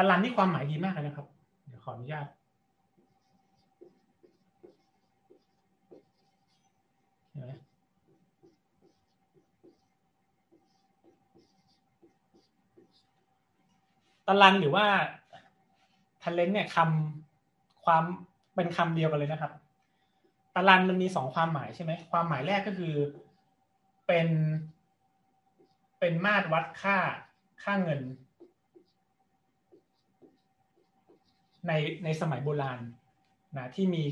[0.00, 1.26] อลันนี่ความหมายดีมากเลยนะครับ
[1.68, 2.26] เดี๋ยวขออนุญาต
[14.26, 14.86] ตะลันหรือว่า
[16.24, 18.04] ทะเลนเนี่ยคำความ
[18.54, 19.52] เป็นคำเดียวกันเลยนะครับ
[20.54, 22.94] ตลันมันมีสองความหมายใช่ไหมความหมายแรกก็คือ
[24.06, 24.28] เป็น
[25.98, 26.96] เป็นมาตรวัดค่า
[27.62, 28.00] ค่าเงิน
[31.68, 31.72] ใน
[32.04, 32.80] ในสมัยโบราณ
[33.58, 34.02] นะที่มี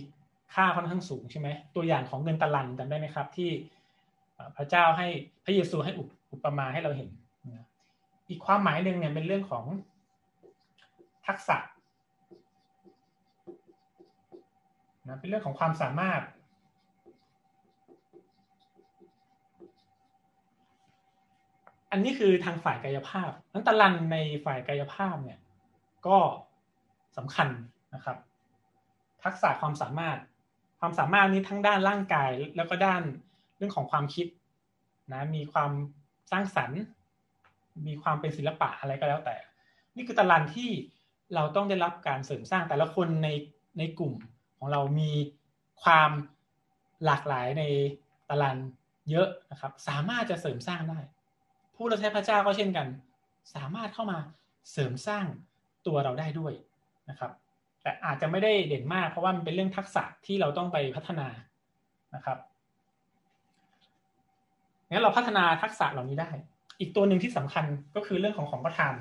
[0.54, 3.50] ค่าค่อนข้างสูงใช่ไหมตัวอย่างของเงินตะลันจำได้ไหมครับ ที่
[4.56, 5.06] พระเจ้าให้
[5.44, 5.92] พระเยซูให้
[6.32, 7.08] อุปมาให้เราเห็น
[8.28, 9.64] อีกความหมายหนึ่งเนี่ยเป็นเรื่องของ
[11.26, 11.58] ทักษะ
[15.08, 16.22] นะเป็นเรื่องของความสามารถ
[21.90, 25.38] อันนี้คือทางฝ่ายกายภาพนั้นตะลันในฝ่ายกายภาพเนี่ย
[26.06, 26.16] ก็
[27.18, 27.48] สำคัญ
[27.94, 28.16] นะครับ
[29.24, 30.18] ทักษะความสามารถ
[30.80, 33.02] ความสามารถนี้ทั้งด้านร่างกายแล้วก็ด้าน
[33.56, 34.26] เรื่องของความคิด
[35.12, 35.70] นะมีความ
[36.30, 36.80] สร้างสรรค์
[37.86, 39.36] มีความเป็นศิลปะอะไรก็แล้วแต่
[39.96, 40.70] นี่คือตะลันที่
[41.34, 43.28] เราต้องได้รับการเสริมสร้างแต่ละคนใน
[43.78, 44.14] ในกลุ่ม
[44.58, 45.12] ของเรามี
[45.82, 46.10] ความ
[47.04, 47.64] หลากหลายใน
[48.28, 48.56] ตาราง
[49.10, 50.98] เยอะนะครับ สามารถจะเสริมสร้างได้
[51.74, 52.86] ผู้รับใช้พระเจ้าก็เช่นกัน
[53.54, 54.18] สามารถเข้ามา
[54.72, 55.26] เสริมสร้าง
[55.86, 56.52] ตัวเราได้ด้วย
[57.10, 57.30] นะครับ
[57.82, 61.28] แต่อาจจะไม่ได้เด่นมาก เพราะว่ามันเป็นเรื่องทักษะที่เราต้องไปพัฒนา
[62.14, 62.38] นะครับ
[64.90, 66.30] งั้นเราพัฒนาทักษะเหล่านี้ได้
[66.80, 67.64] อีกตัวหนึ่งที่สำคัญ
[67.96, 68.94] ก็คือเรื่องของของประทาน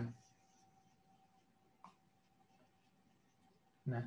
[3.95, 4.03] นะ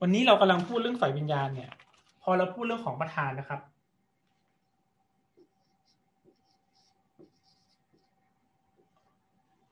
[0.00, 1.70] วันนี้เรากำลังพูดเรื่องฝ่ายวิญญาณเนี่ย
[2.22, 3.60] พอเราพูดเรื่องของประธานนะครับ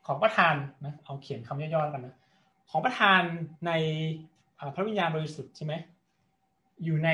[0.06, 2.14] ของประธานนะเอาเขียนคำย่อๆกันนะ
[2.70, 3.22] ของประธาน
[3.66, 3.72] ใน
[4.74, 5.74] พระวิญญาณบริสุทธิ์ใช่ไหม
[6.84, 7.10] อยู่ใน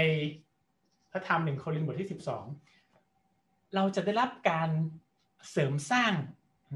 [1.11, 2.45] พระธรรมหนึ่งโครินธ์บทที่สิบสอง
[3.75, 4.71] เราจะได้รับการ
[5.51, 6.13] เสริมสร้าง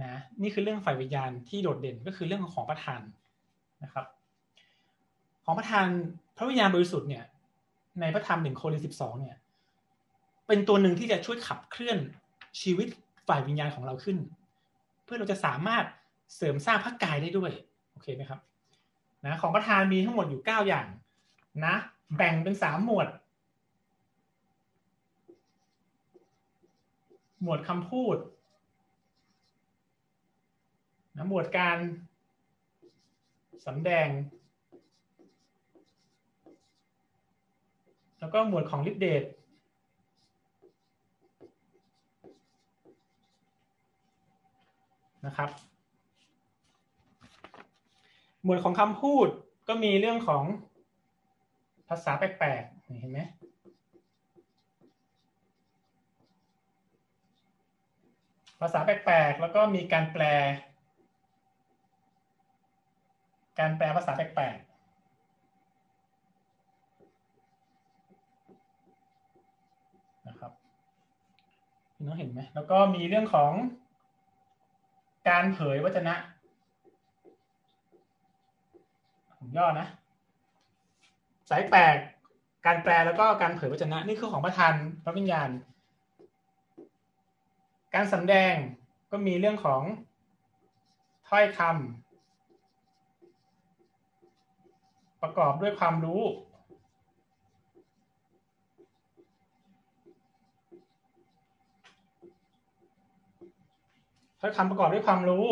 [0.05, 3.01] นะนี่คือเรื่องฝ่ายวิญญาณที่โดดเด่นก็คือเรื่องของของประธาน
[3.85, 4.07] นะครับ
[5.45, 5.87] ของประธาน
[6.37, 7.25] พระวิญญาณบริสุทธิ์เนี่ย
[8.01, 9.37] ในพระธรรมหนึ่งโครินธ์สิบสองเนี่ย
[10.47, 11.99] เป็นตัวหนึ่งที่จะช่วยขับเคลื่อน
[12.61, 12.89] ชีวิต
[13.29, 14.19] ฝ่ายวิญญาณของเราขึ้น
[15.05, 15.85] เพื่อเราจะสามารถ
[16.37, 17.51] เสริมสร้างพระกายได้ด้วย
[17.93, 18.41] โอเคไหมครับ
[19.27, 20.87] นะของประธานมีทั้งหมดอยู่เก้าอย่าง
[21.67, 21.75] นะ
[22.17, 23.09] แบ่งเป็นสามหมวด
[27.43, 28.17] หมวดคำพูด
[31.17, 31.79] นะหมวดการ
[33.67, 34.09] สำแดง
[38.21, 39.25] แล้วก็หมวดของลิดเดต
[45.27, 45.51] นะครับ
[48.47, 49.29] หมวดของคำพูด
[49.69, 50.45] ก็มีเรื่องของ
[51.89, 53.21] ภาษาแปลกๆเห็นไหม
[58.61, 60.25] ภาษาแปลกๆแล้วก็มีการแปล
[63.59, 64.59] การแปลภาษาแปลก
[71.95, 73.53] พี่น้องเห็นไหมแล้วก็มีเรื่องของ
[75.29, 76.15] การเผยวจนะ
[79.47, 79.89] ผมย่อนะ
[81.51, 81.97] สายแปลก
[82.67, 84.73] การแปลแล้วก็การเผยวจนะ นี่คือของประธาน
[85.05, 85.51] พระวิญญาณ
[87.95, 88.55] การสำแดง
[89.11, 89.83] ก็มีเรื่องของ
[91.29, 96.23] ถ้อยคำประกอบด้วยความรู้
[104.41, 105.47] ถ้อยคำประกอบด้วยความรู้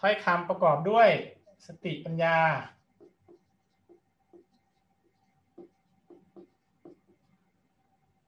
[0.00, 1.08] ถ้อยคำประกอบด้วย
[1.66, 2.38] สติปัญญา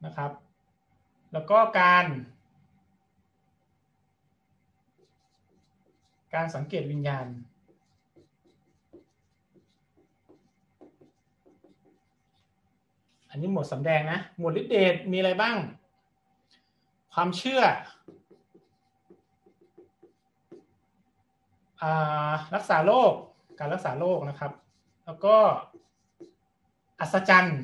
[0.05, 0.33] นะครับ
[1.33, 2.07] แล้วก็การ
[6.35, 7.27] การสังเกตวิญญาณ
[13.31, 15.57] อันนี้หมวดสำแดงนะ หมวดฤทธิเดชมีอะไรบ้าง
[17.15, 17.63] ความเชื่อ
[22.55, 23.13] รักษาโรค
[23.59, 24.53] การรักษาโรคนะครับ
[25.05, 25.37] แล้วก็
[27.01, 27.61] อัศจรรย์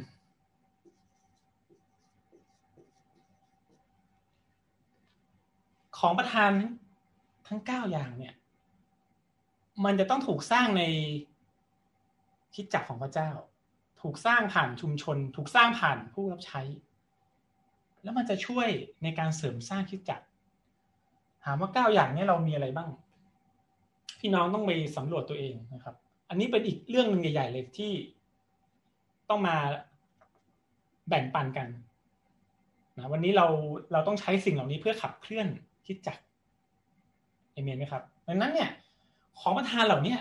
[5.98, 6.52] ของประธาน
[7.48, 8.34] ทั้งเก้าอย่างเนี่ย
[9.84, 10.82] มันจะต้องถูกสร้างใน
[12.54, 13.30] คิดจักของพระเจ้า
[14.02, 16.60] ถูกสร้างผ่านชุมชน ถูกสร้างผ่านผู้รับใช้
[18.02, 18.68] แล้วมันจะช่วย
[19.02, 20.20] ในการเสริมสร้างคิดจัก
[21.44, 22.88] ถามว่าเก้าอย่างนี้เรามีอะไรบ้าง
[24.20, 25.94] พี่น้องต้องไปสำรวจตัวเองนะครับ
[26.28, 27.92] อันนี้เป็นอีกเรื่องหนึ่งใหญ่ ๆ เลยที่
[29.28, 29.56] ต้องมา
[31.08, 31.66] แบ่งปันกัน
[32.96, 33.46] นะวันนี้เรา
[33.92, 35.46] เราต้องใช้สิ่งเหล่านี้เพื่อขับเคลื่อน
[35.86, 36.18] คิดจัก
[37.52, 38.70] เอเมนไหมครับดังนั้นเนี่ย
[39.40, 40.16] ของประทานเหล่านี้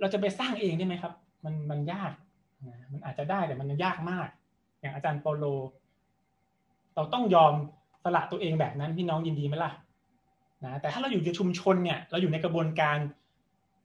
[0.00, 1.12] เราจะไปสร้างเองได้ไหมครับ
[1.44, 2.12] มันมันยาก
[2.68, 4.28] นะมันอาจจะได้แต่มันยากมาก
[4.80, 5.44] อย่างอาจารย์โปโล
[6.94, 7.52] เราต้องยอม
[8.04, 9.70] สละตัวเองแบบนั้นพี่น้องยินดีไหมล่ะ
[10.64, 12.98] นะแต่ถ้าเราอยู่ในชุมชนเนี่ย เราอยู่ในกระบวนการ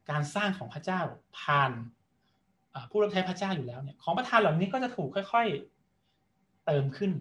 [0.09, 1.01] การสร้างของพระเจ้า
[1.39, 1.71] ผ่าน
[2.89, 7.11] ผู้รับใช้พระเจ้าอยู่แล้วเนี่ยของประทานเหล่านี้ก็จะถูกค่อยๆเติมขึ้น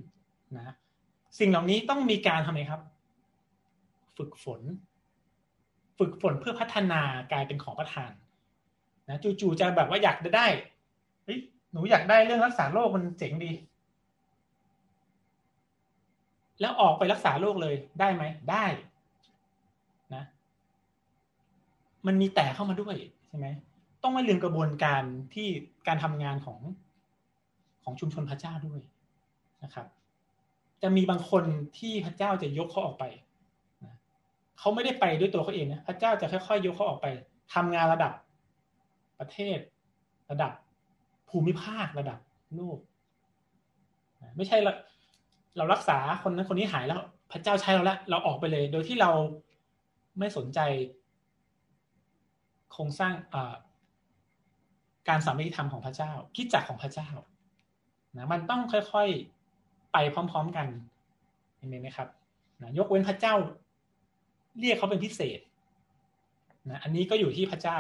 [0.59, 0.75] นะ
[1.39, 2.81] สิ่งเหล่านี้ต้องมีการทำไมครับ
[4.17, 4.61] ฝึกฝน
[5.99, 8.13] ฝึกฝนเพื่อพัฒนากลายเป็นของประทาน
[9.09, 10.47] นะจู่ๆจะแบบว่าอยากได้
[11.25, 11.39] เฮ้ย
[11.73, 13.53] หนูอยากได้เรื่องรักษาโรคมันเจ๋งดี
[16.61, 18.65] แล้วออกไปรักษาโรคเลยได้ไหมได้
[20.15, 20.25] นะ
[22.07, 23.47] มันมีแต่เข้ามาด้วยใช่ไหม
[24.03, 25.03] ต้องไม่ลืมกระบวนการ
[25.35, 25.49] ที่
[25.87, 26.61] การทำงานของ
[27.83, 28.81] ของชุมชนพระเจ้าด้วย
[29.65, 29.87] นะครับ
[30.83, 31.45] จะมีบางคน
[31.79, 33.05] ที่พระเจ้าจะยกเขาออกไป
[34.59, 37.07] เขาไม่ได้ไปด้วยตัวเขาเองนะพระเจ้าจะค่อยๆ ยกเขาออกไป
[37.55, 38.13] ทำงานระดับ
[39.19, 39.59] ประเทศ
[40.31, 40.53] ระดับ
[41.29, 42.19] ภูมิภาคระดับ
[42.55, 42.79] โลก
[44.37, 44.73] ไม่ใช่เรา
[45.57, 47.01] เรารักษาคนนั้นคนนี้หายแล้ว
[47.33, 49.11] พระเจ้าใช้เราแล้วเราออกไปเลย โดยที่เรา
[50.19, 50.61] ไม่สนใจ
[52.77, 53.15] โครงสร้าง
[55.09, 57.09] การสามัคคีธรรมของพระเจ้าคิดจักของพระเจ้า
[58.17, 60.67] นะมันต้องค่อยๆไปพร้อม ๆกัน
[61.57, 62.09] เห็นไหมครับ
[62.63, 63.35] นะยกเว้นพระเจ้า
[64.59, 65.41] เรียกเขาเป็นพิเศษ
[66.71, 67.79] นะอันนี้ก็อยู่ที่พระเจ้า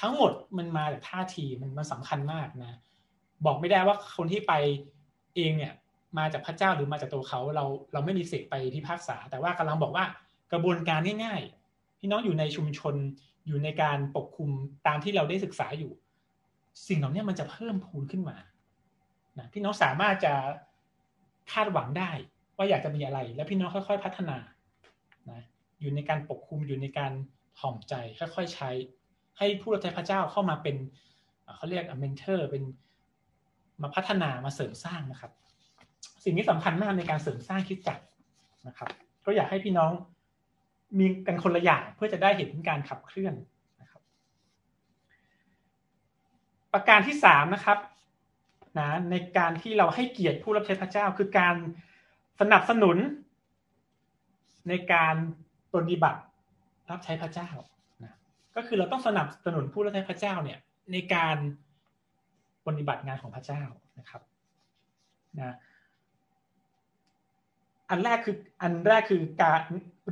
[0.00, 2.78] ทั้งหมดมันมาจากท่าทีมันมันสำคัญมากนะ
[3.44, 4.52] บอกไม่ได้ว่าคนที่ไป
[5.34, 5.74] เองเนี่ย
[6.18, 10.04] มาจากพระเจ้าหรือมาจากตัวเขาเราเราไม่มีเสกไปพิพากษา แต่ว่ากำลังบอกว่า
[10.52, 12.94] กระบวนการง่ายๆพี่น้องอยู่ในชุมชน
[13.46, 14.50] อยู่ในการปกคุม
[14.86, 15.92] ตามที่เราได้ศึกษาอยู่
[16.88, 18.36] สิ่งเหล่านี้มันจะเพิ่มพูนขึ้นมา
[19.38, 20.32] นะพี่น้องสามารถจะ
[21.52, 22.10] คาดหวังได้
[22.56, 24.38] ว่าอยากจะมีอะไร แล้วพี่น้องค่อย ๆ พัฒนา
[25.30, 25.42] นะ
[25.80, 27.12] อยู่ในการปกคุมอยู่ในการ
[27.58, 28.70] ถ่อมใจค่อยๆใช้
[29.38, 30.76] ให้ผู้รับใช้พระเจ้าเข้ามาเป็น
[31.56, 32.62] เขาเรียกเมนเทอร์เป็น
[33.82, 35.32] มาพัฒนามาเสริมสร้างนะครับ
[36.24, 37.98] สิ่งนี้สำคัญมากในการเสริมสร้างคิดจัก
[38.66, 38.88] นะครับ
[39.26, 39.90] ก็อยากให้พี่น้อง
[40.98, 43.34] มีกันคนละอย่างเพื่อจะได้เห็นการขับเคลื่อน
[43.80, 44.02] นะครับ
[46.72, 47.78] ประการที่สามนะครับ
[48.78, 51.56] นะในการที่เราให้เกียรติผู้รับใช้พระเจ้า คือการ
[52.40, 52.96] สนับสนุน
[54.68, 55.14] ในการ
[55.74, 56.20] ปฏิบัติ
[56.90, 57.50] รับใช้พระเจ้า
[58.04, 58.12] นะ
[58.56, 60.58] ก็คือเราต้องสนับสนุนผู้รับใช้พระเจ้าเนี่ย
[60.92, 61.36] ในการ
[62.66, 63.62] ปฏิบัติงานของพระเจ้า
[63.98, 64.22] นะครับ
[65.38, 65.54] นะ
[67.90, 69.62] อันแรกคืออันแรกคือการ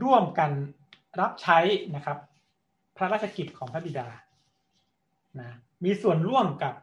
[0.03, 0.51] ร่วมกัน
[1.21, 1.59] รับใช้
[1.95, 2.19] นะครับ
[2.97, 4.09] พระราชกิจของพระบิดา
[5.41, 5.51] นะ
[5.85, 6.75] มีส่วนร่วมกับ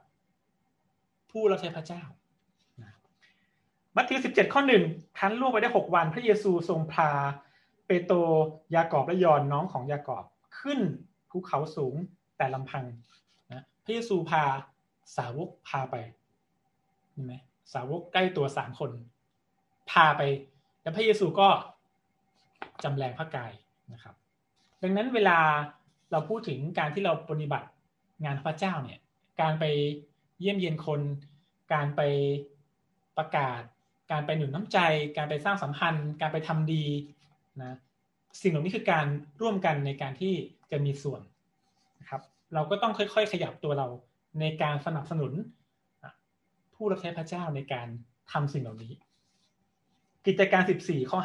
[1.31, 2.01] ผู้รับใช้พระเจ้า
[2.81, 2.91] นะ
[3.95, 4.83] มัทธิวสิบเจ็ดข้อหนึ่ง
[5.19, 7.09] คันล่วงไปได้หกวัน พระเยซูทรงพา
[7.87, 8.17] เปโตร
[8.75, 10.25] ยากอบและยอนน้องของยากอบ
[10.59, 10.79] ขึ้น
[11.29, 11.95] ภูเขาสูง
[12.37, 12.83] แต่ลำพัง
[13.51, 14.43] นะพระเยซูพา
[15.17, 15.95] สาวกพาไป
[17.11, 17.33] เห็นไหม
[17.73, 18.91] สาวกใกล้ตัวสามคน
[19.91, 20.21] พาไป
[20.81, 21.49] แล้วพระเยซูก็
[22.83, 23.51] จำแรงพระกาย
[23.93, 24.15] นะครับ
[24.83, 25.37] ดังนั้นเวลา
[26.11, 27.67] เราพูดถึงการที่เราปฏิบัติ
[28.25, 28.99] งานพระเจ้าเนี่ย
[29.41, 29.65] การไป
[30.39, 31.01] เยี่ยมเยียนคน
[31.73, 32.01] การไป
[33.17, 33.61] ประกาศ
[34.11, 34.77] การไปหนุนน้ำใจ
[35.17, 36.85] การไปสร้างสัมพันธ์ การไปทำดี
[37.61, 37.77] นะ
[38.41, 39.05] สิ่งเหล่านี้คือการ
[39.41, 40.33] ร่วมกันในการที่
[40.71, 41.21] จะมีส่วน
[41.99, 42.21] นะครับ
[42.53, 43.87] เราก็ต้องค่อยๆ ขยับตัวเรา
[44.39, 45.31] ในการสนับสนุน
[46.73, 47.87] ผู้รับใช้พระเจ้าในการ
[48.31, 48.93] ทำสิ่งเหล่านี้
[50.25, 51.19] กิจการ 14 ข้อ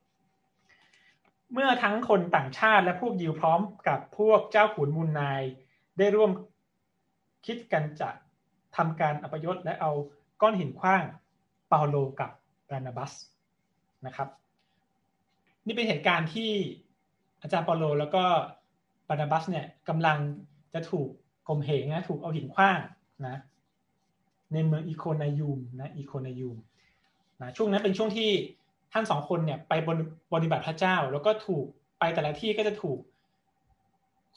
[0.00, 5.42] 5 เมื่อทั้งคนต่างชาติและพวกยิวพร้อมกับพวกเจ้าขุนมูลนาย
[5.98, 6.30] ได้ร่วม
[7.46, 8.10] คิดกันจะ
[8.76, 9.92] ทำการอพยศและเอา
[10.42, 11.02] ก้อนหินขว้าง
[11.68, 12.30] เปาโลกับ
[12.68, 13.12] บรานาบัส
[14.06, 14.28] นะครับ
[15.66, 16.52] นี่เป็นเหตุการณ์ที่
[17.42, 18.24] อาจารย์เปาโลแล้วก็
[19.08, 20.18] บานาบัสเนี่ยกำลัง
[20.74, 21.08] จะถูก
[21.48, 22.78] กลมเหงนะถูกเอาหินขว้าง
[23.26, 23.36] นะ
[24.52, 26.56] ในเมืองอีโคนายูมนะอีโคนายูม
[27.40, 28.30] นะช่วงนั้นเป็นช่วงที่
[28.92, 29.98] ท่านสองคนเนี่ยไปบน
[30.32, 31.64] บริบัติพระเจ้า แล้วก็ถูก
[31.98, 32.98] ไปแต่ละที่ก็จะถูก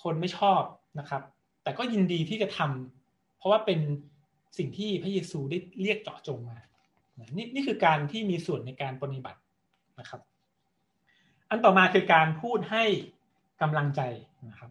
[0.04, 0.62] คนไม่ชอบ
[1.00, 1.22] นะครับ
[1.64, 3.80] แต่ก็ยินดีที่จะทำเพราะว่าเป็น
[4.58, 6.58] สิ่งที่พระเยซูได้เรียกเจาะจงมา
[7.38, 9.40] นี่นี่คือการที่มีส่วนในการปฏิบัติ
[10.00, 10.22] นะครับ
[11.50, 12.84] อันต่อมาคือการพูดให้
[13.62, 14.02] กำลังใจ
[14.48, 14.70] นะครับ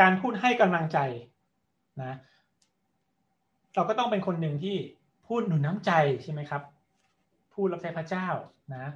[0.00, 0.98] การพูดให้กำลังใจ
[2.02, 2.16] นะ
[3.74, 4.76] เราก็ต้องเป็นคนหนึ่งที่
[5.26, 6.62] พูดหนุนน้ำใจใช่ไหมครับ
[7.56, 8.28] ผู้รับใช้พระเจ้า
[8.74, 8.86] นะ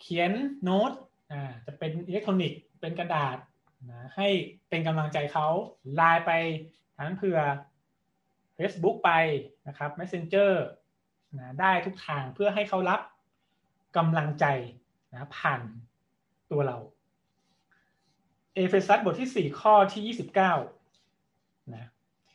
[0.00, 0.32] เขียน
[0.62, 0.92] โน้ต
[1.32, 3.36] อ่าจะเป็นอิเล็กทรอนิกส์เป็นกระดาษ
[3.90, 4.28] นะให้
[4.68, 5.46] เป็นกำลังใจเขา
[5.94, 6.32] ไลน์ไป
[6.98, 7.38] ทั้งเผื่อ
[8.58, 9.10] Facebook ไป
[9.68, 10.52] นะครับ Messenger
[11.38, 13.00] นะได้ทุกทางเพื่อให้เขารับ
[13.96, 14.44] กำลังใจ
[15.12, 15.60] นะผ่าน
[16.50, 16.78] ตัวเรา
[18.54, 20.52] เอเฟซัสบทที่สี่ข้อที่ยี่สิบเก้า
[21.74, 21.84] นะ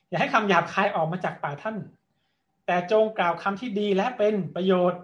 [0.09, 1.77] อย่าให้คำหยาบคายออกมาจากปากท่าน
[2.65, 5.01] แต่จงกล่าวคำที่ดีและเป็นประโยชน์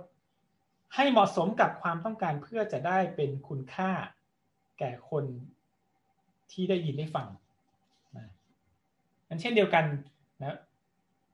[0.96, 3.92] ให้เหมาะสมกับความต้องการเพื่อจะได้เป็นคุณค่า
[4.80, 5.26] แก่คน
[6.52, 7.28] ที่ได้ยินได้ฟัง
[8.18, 8.28] นะ
[9.28, 9.86] อันเช่นเดียวกัน
[10.42, 10.58] นะ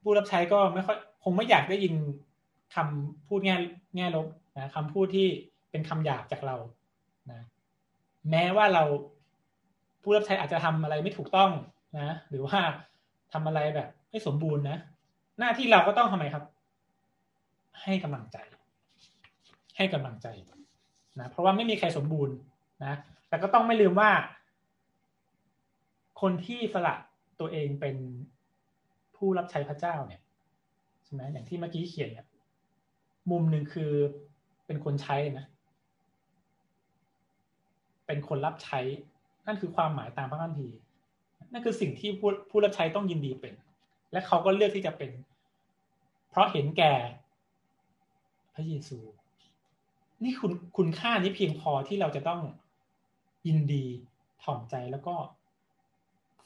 [0.02, 1.94] ผู้รับใช้ก็ไม่ค่อยคงไม่อยากได้ยิน
[2.76, 3.56] คำพูดแง่
[3.96, 5.28] แง่ลบนะคำพูดที่
[5.72, 6.56] เป็นคำหยาบจากเรา
[7.32, 7.42] นะ
[8.32, 8.84] แม้ว่าเรา
[10.02, 11.52] ผู้รับใช้อาจจะทำอะไรไม่ถูกต้อง
[12.00, 12.60] นะ หรือว่า
[13.34, 14.78] ทำอะไรแบบไม่สมบูรณ์นะ
[15.40, 16.44] หน้าที่เราก็ต้องทำไมครับ
[17.82, 18.38] ให้กำลังใจ
[19.78, 20.28] ให้กำลังใจ
[21.20, 22.36] นะเพราะว่าไม่มีใครสมบูรณ์
[22.86, 22.94] นะ
[23.30, 24.12] แต่ก็ต้องไม่ลืมว่า
[26.22, 26.96] คนที่สละ
[27.40, 27.96] ตัวเองเป็น
[29.16, 30.22] ผู้รับใช้พระเจ้าเนี่ย
[31.04, 32.28] ใช่ไหมอย่างที่เมื่อกี้เขียนเนี่ย
[33.32, 33.92] มุมหนึ่งคือ
[34.66, 35.46] เป็นคนใช้นะ
[38.08, 38.80] เป็นคนรับใช้
[39.48, 40.78] นั่นคือความหมายตามพระคัมภีร์
[41.52, 43.54] นั่นคือสิ่งที่ผู้ผู้รับใช้ต้องยินดีเป็น
[44.12, 45.12] และเขาก็เลือกที่จะเป็น
[46.30, 46.94] เพราะเห็นแก่
[48.54, 48.98] พระเยซู
[50.24, 52.42] นี่คุณคุณค่านี้เพียงพอที่เราจะต้อง
[53.48, 53.86] ยินดี
[54.44, 55.16] ถ่อมใจแล้วก็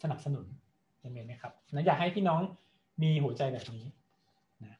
[0.02, 0.46] สนับสนุน
[1.06, 2.42] ยังไงนะครับนะอยากให้พี่น้อง
[3.04, 3.86] มีหัวใจแบบนี้
[4.64, 4.80] นะ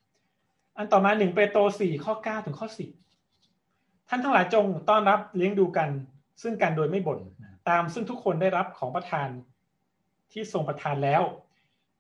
[0.78, 2.90] อันต่อมาหนึ่งเปโตรสี่ข้อเก้าถึงข้อสิบ
[4.10, 5.90] ท่านทั้งหลายจงต้อนรับเลี้ยงดูกัน
[6.42, 7.20] ซึ่งกันโดยไม่บ่น
[7.70, 9.30] ตามซึ่งทุกคนได้รับของประทาน
[10.32, 11.24] ที่ทรงประทานแล้ว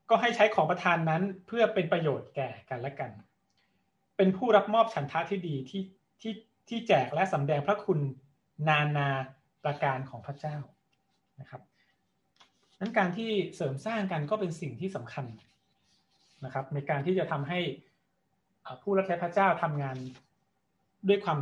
[0.09, 3.11] ก็ให้ใช้ของประทานนั้นเพื่อเป็นประโยชน์แก่กันและกัน
[4.17, 5.81] เป็นผู้รับมอบฉันทะที่ดีที่
[6.21, 6.31] ที่
[6.71, 7.99] ที่แจกและสำแดงพระคุณ
[8.67, 9.09] นานา
[9.63, 10.57] ประการของพระเจ้า
[11.39, 11.61] นะครับ
[12.79, 15.25] นั้นการที่เสริมสร้างกันก็เป็นสิ่งที่สำคัญ
[16.45, 17.59] นะครับ ในการที่จะทำให้
[18.81, 19.97] ผู้รับใช้พระเจ้าทำงาน
[21.07, 21.39] ด้วยความ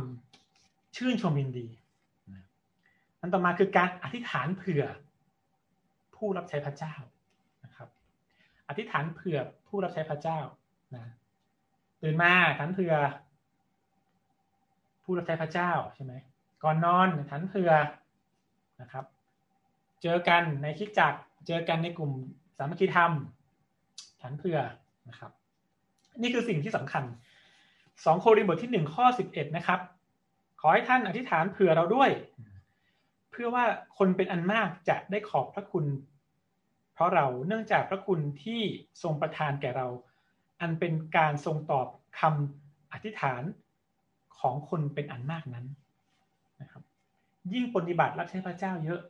[0.96, 1.66] ชื่นชมยินดี
[3.20, 4.84] อันต่อมาคือการอธิษฐานเผื่อ
[6.16, 6.94] ผู้รับใช้พระเจ้า
[7.64, 7.88] นะครับ
[8.68, 9.38] อธิษฐานเผื่อ
[9.68, 10.38] ผู้รับใช้พระเจ้า
[10.94, 11.04] นะ
[12.02, 12.94] ตื่นมาอธิษฐานเผื่อ
[15.10, 16.14] ผู้รับใช้พระเจ้าใช่ไหม
[16.62, 17.72] ก่อนนอนฐานเผื่อ
[18.80, 19.04] นะครับ
[20.02, 21.14] เจอกันในคิดจัก
[21.46, 22.12] เจอกันในกลุ่ม
[22.58, 23.12] สามัคคีธรรม
[24.20, 24.58] ฐานเผื่อ
[25.08, 25.30] นะครับ
[26.22, 27.04] นี่คือสิ่งที่สำคัญ
[28.04, 29.80] สองโครินธ์บทที่หนึ่งข้อสิบเอ็ดนะครับ
[30.60, 32.10] ขอให้ท่านอธิษฐานเผื่อเราด้วย
[33.30, 33.64] เพื่อว่า
[33.98, 35.86] คนเป็นอันมากจะได้ขอบพระคุณ
[36.94, 38.62] เพราะเราเนื่องจากพระคุณที่
[39.02, 39.88] ทรงประทานแก่เรา
[40.60, 41.86] อันเป็นการทรงตอบ
[42.20, 43.44] คำอธิษฐาน
[44.40, 45.66] ของคนเป็นอันมากนั้น
[46.60, 46.82] นะครับ
[47.52, 49.00] ยิ่งปฏิบัติรับใช้พระเจ้าเยอะ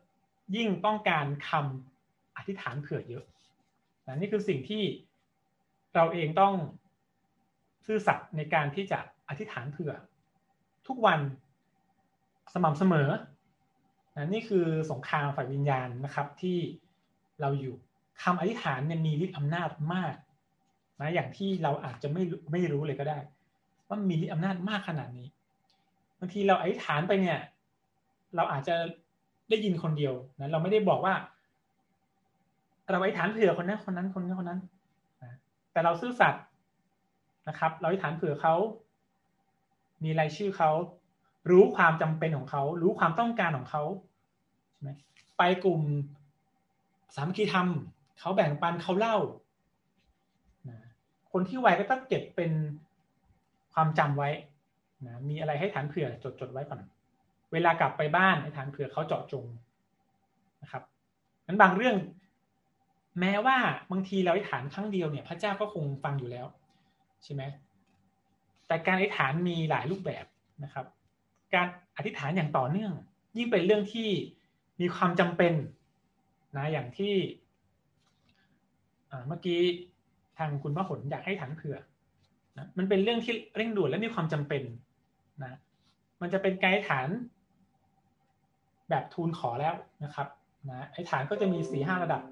[0.57, 3.25] ยิ่งต้องการคำอธิษฐานเผื่อเยอะ
[4.07, 4.83] นะนี่คือสิ่งที่
[5.95, 6.55] เราเองต้อง
[7.87, 9.93] ซื่อสัตย์ในการที่จะอธิษฐานเผื่อ
[10.87, 11.21] ทุกวัน
[12.55, 13.09] สม่ำเสมอ
[14.16, 16.59] นะนี่คือสงครามฝ่ายวิญญาณนะครับที่
[17.40, 17.75] เราอยู่
[18.23, 20.14] คำอธิษฐานเนี่ยมีฤทธิ์อำนาจมาก
[21.01, 23.19] นะอย่างที่เราอาจจะไม่ไม่รู้เลยก็ได้
[23.90, 25.26] ว่ามีฤทธิ์อำนาจมากขนาดนี้
[26.18, 27.38] บางทีเราอธิษฐานไปเนี่ย
[28.37, 28.74] เราอาจจะ
[29.48, 31.14] ได้ยินคนเดียวนะเราไม่ได้บอกว่า
[32.90, 34.61] เราอธิษฐานเผื่อคนนั้นคนนั้นคนนี้คนนั้น
[35.72, 36.44] แต่เราซื่อสัตย์
[37.48, 38.55] นะครับ เราอธิษฐานเผื่อเขา
[40.05, 40.70] มีรายชื่อเขา
[41.50, 43.83] รู้ความจำเป็นของเขา รู้ความต้องการของเขา
[44.70, 44.90] ใช่ไหม
[45.38, 45.81] ไปกลุ่ม
[47.16, 47.68] สามคคีธรรม
[48.20, 49.16] เขาแบ่งปันเขาเล่า
[50.68, 50.79] นะ
[51.33, 52.50] คนที่ไวก็ต้องเก็บเป็น
[53.74, 54.30] ความจำไว้
[55.06, 56.80] นะมีอะไรให้ฐานเผื่อจดจดไว้ก่อน
[57.52, 59.44] เวลากลับไปบ้านให้ฐานเผื่อเขาเจาะจง
[60.62, 60.83] นะครับ
[61.46, 61.96] นั้นบางเรื่อง
[63.20, 63.56] แม้ว่า
[63.90, 66.46] บางทีเราอธิษฐานครั้งเดียวเนี่ย พระเจ้าก็คงฟังอยู่แล้ว
[67.24, 67.42] ใช่ไหม
[68.66, 70.24] แต่การอธิษฐานมีหลายรูปแบบ
[70.64, 70.87] นะครับ
[71.54, 72.92] การอธิษฐานอย่างต่อเนื่อง
[73.37, 74.09] ยิ่งเป็นเรื่องที่
[74.80, 75.54] มีความจำเป็น
[76.56, 77.14] นะอย่างที่
[79.29, 79.60] เมื่อกี้
[80.38, 81.77] ทางคุณพระหนอยากให้อธิษฐานเผื่อ
[82.61, 84.63] นะมันเป็นเรื่องที่เร่งด่วนและมีความจำเป็น
[85.44, 85.58] นะ
[86.21, 87.08] มันจะเป็นการอธิษฐาน
[88.90, 90.29] แบบทูลขอแล้วนะครับ
[90.71, 92.23] นะอธิษฐานก็จะมีสี่ห้าระดับ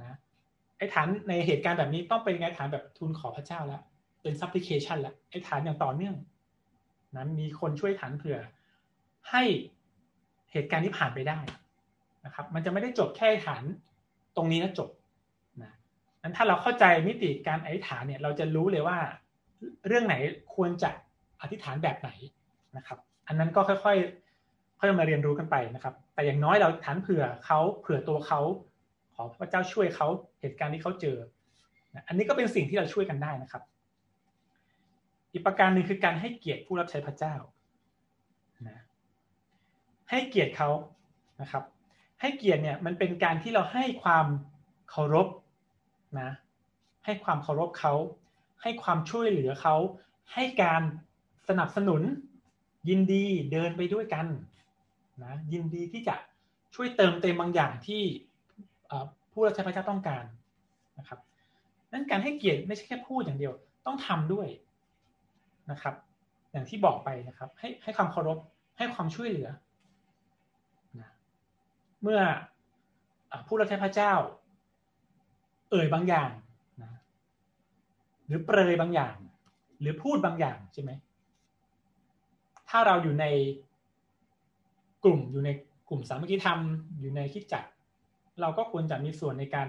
[0.00, 0.16] นะ
[0.78, 3.82] อธิษฐานในเหตุการณ์แบบนี้ต้องเป็นอธิษฐานแบบทูลขอพระเจ้าแล้ว
[4.22, 6.14] เป็น supplication แล้วอธิษฐานอย่างต่อเนื่อง
[7.16, 8.38] นะมีคนช่วยฐานเผื่อ
[9.30, 9.42] ให้
[10.52, 11.38] เหตุการณ์ที่ผ่านไปได้
[12.24, 13.64] นะครับ มันจะไม่ได้จบแค่ฐาน
[14.36, 14.90] ตรงนี้นะจบ
[15.62, 15.72] นะ
[16.22, 18.98] นั้นถ้าเราเข้าใจมิติการไอธิษฐานเนี่ย เราจะรู้เลยว่า
[19.86, 20.14] เรื่องไหน
[20.54, 20.90] ควรจะ
[21.40, 22.10] อธิษฐานแบบไหน
[22.76, 28.40] นะครับ อันนั้นก็ค่อยๆค่อยมาเรียนรู้กันไปนะครับ แต่อย่างน้อยเราฐานเผื่อเขาเผื่อตัวเขา
[29.14, 30.08] ขอพระเจ้าช่วยเขา
[30.40, 31.16] เหตุการณ์ที่เขาเจอ
[32.08, 33.62] อันนี้ก็เป็นสิ่งที่เราช่วยกันได้นะครับ
[35.32, 37.34] อีกประการหนึ่งคือการให้เกียรติผู้รับใช้พระเจ้า
[38.68, 38.78] นะ
[40.10, 40.70] ให้เกียรติเขา
[41.40, 41.64] นะครับ
[42.20, 44.26] ให้เกียรติเนี่ยมันเป็นการที่เราให้ความ
[44.90, 45.28] เคารพ
[46.20, 46.30] นะ
[47.04, 47.94] ให้ความเคารพเขา
[48.62, 49.76] ให้ความช่วยเหลือเขา
[50.34, 50.82] ให้การ
[51.48, 52.02] สนับสนุน
[52.88, 54.26] ยินดีเดินไปด้วยกัน
[55.22, 56.16] นะยินดีที่จะ
[56.74, 58.02] ช่วยเติมเต็มบางอย่างที่
[59.32, 60.24] ผู้รับใช้พระเจ้าต้องการ
[60.98, 61.18] นะครับ
[61.92, 63.52] นั้นการให้เกียรติไม่ใช่แค่พูดอย่างเดียว
[63.86, 64.48] ต้องทำด้วย
[65.70, 65.94] นะครับ
[66.52, 68.38] อย่างที่บอกไปนะครับ ให้ให้ความเคารพ
[68.78, 69.48] ให้ความช่วยเหลือ
[70.98, 71.08] นะ
[72.02, 72.20] เมื่อ
[73.46, 74.12] ผู้รับใช้พระเจ้า
[75.70, 76.30] เอ่ยบางอย่าง
[78.30, 79.16] หรือเปรยบางอย่าง
[79.80, 80.90] หรือพูดบางอย่างใช่ไหม
[82.68, 83.24] ถ้าเราอยู่ใน
[85.04, 85.50] กลุ่มอยู่ใน
[85.88, 86.58] กลุ่มสามัคคีธรรม
[87.00, 87.64] อยู่ในคิดจัก
[88.40, 89.68] เราก็ควรจะมีส่วนในการ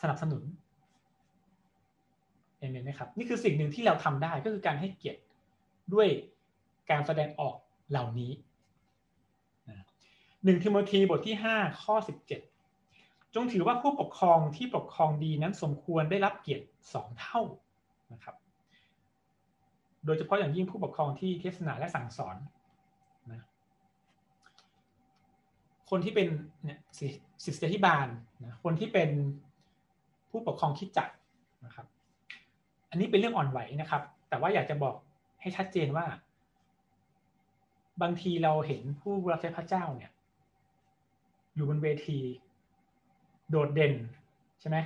[0.00, 0.42] สนับสนุน
[2.58, 5.20] เห็นไหมครับนี่คือสิ่งหนึ่งที่เราทำได้ก็คือการให้เกียรติ
[5.94, 6.08] ด้วย
[6.90, 7.54] การแสดงออก
[7.90, 8.32] เหล่านี้
[10.44, 12.40] หนึ่งทิโมธีบทที่ห้าข้อสิบเจ็ด
[13.34, 17.40] จงถือว่าผู้ปกครองที่ปกครองดีนั้นสมควรได้รับเกียรติสองเท่า
[18.12, 18.36] นะครับ
[20.04, 22.36] โดยเฉพาะอย่างยิ่งผู้ปกครองที่เทศนาและสั่งสอน
[23.30, 23.40] นะ
[25.90, 26.28] คนที่เป็น
[26.64, 26.78] เนี่ย
[27.44, 28.06] ศิษยาธิบาล
[28.44, 29.10] นะคนที่เป็น
[30.30, 31.08] ผู้ปกครองคิดจัก
[31.64, 31.86] นะครับ
[32.90, 34.96] อันนี้เป็นเรื่องอ่อนไหวนะครับ แต่ว่าอยากจะบอก
[35.40, 36.06] ให้ชัดเจนว่า
[38.02, 40.10] บางทีเราเห็นผู้รับใช้พระเจ้าเนี่ย
[41.54, 42.18] อยู่บนเวที
[43.52, 43.92] โดดเด่น
[44.60, 44.78] ใช่ไหม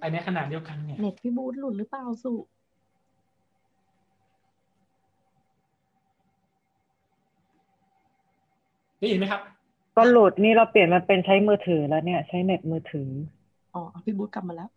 [0.00, 2.32] ไอในขนาดเดียวกันเนี่ยเน็ตพี่บูธหลุดหรือเปล่าสุ
[8.98, 9.40] ได้ยินไหมครับ
[9.96, 13.10] ก็หลุดนี่เราเปลี่ยนมาเป็นใช้มือถือแล้วเนี่ย ใช้เน็ตมือถือ
[13.74, 14.70] อ๋อพี่บูธกลับมาแล้ว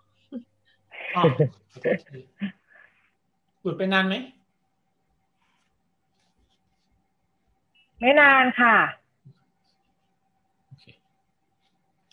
[3.61, 4.15] หลุดไปนานไหม
[7.99, 8.75] ไม่นานค่ะ
[10.65, 10.85] โอเค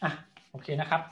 [0.03, 0.11] อะ
[0.51, 1.03] โอเคนะครับ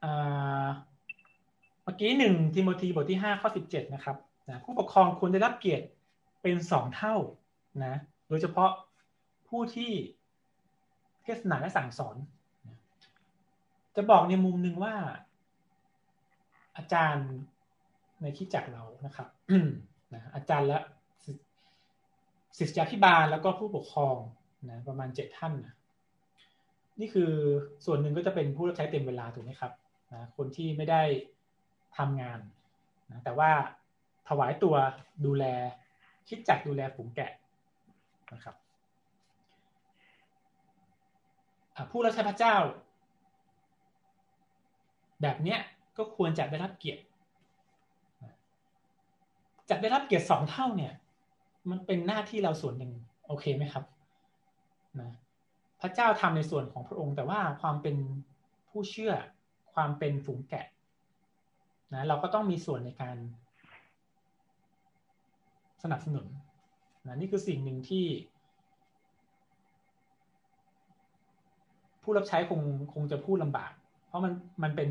[0.00, 4.16] เมื่อกี้หนึ่งทิโมธีบทที่ห้าข้อสิบเจ็ดนะครับ
[4.48, 5.86] นะผู้ปกครองควรได้รับเกียรติ
[6.42, 7.14] เป็นสองเท่า
[7.84, 7.94] นะ
[8.28, 8.70] โดยเฉพาะ
[9.48, 9.92] ผู้ที่
[11.22, 12.16] เทศนาและสั่งสอน
[13.96, 14.94] จะบอกในมุมหนึ่งว่า
[16.76, 17.28] อาจารย์
[18.20, 19.28] ในคิดจักเรานะครับ
[20.14, 20.78] นะอาจารย์และ
[22.58, 24.16] ศิษยาธิบาลแล้วก็ผู้ปกครอง
[24.70, 25.74] นะประมาณเจ็ดท่านนะ
[27.00, 27.32] นี่คือ
[27.86, 29.72] ส่วนหนึ่งก็จะเป็นผู้รับใช้เต็มเวลาถูกไหมครับ
[30.12, 31.02] นะคนที่ไม่ได้
[31.98, 32.38] ทำงาน
[33.10, 33.50] นะแต่ว่า
[34.28, 34.74] ถวายตัว
[35.26, 35.44] ดูแล
[36.28, 37.32] คิดจักดูแลฝูงแกะ
[38.34, 38.54] นะครับ
[41.90, 42.56] ผู้รับใช้พระเจ้า
[45.22, 45.60] แบบเนี้ย
[45.98, 47.02] ก็ควรจะได้รับเกียรติ
[49.70, 50.94] จะได้รับเกียรติสองเท่าเนี่ย
[51.70, 52.92] มันเป็นหน้าที่เราส่วนหนึ่ง
[53.26, 53.84] โอเคไหมครับ
[55.00, 55.10] นะ
[55.80, 57.96] พระเจ้าทำในส่วนของพระองค์ แต่ว่าความเป็น
[58.68, 59.12] ผู้เชื่อ
[59.74, 60.66] ความเป็นฝูงแกะ
[61.94, 63.16] นะเราก็ต้องมีส่วนในการ
[65.82, 66.26] สนับสนุน
[67.06, 68.06] นะนี่คือสิ่งหนึ่งที่
[72.02, 72.60] ผู้รับใช้คง
[72.92, 73.72] คงจะพูดลำบาก
[74.06, 74.90] เพราะมันมันเป็น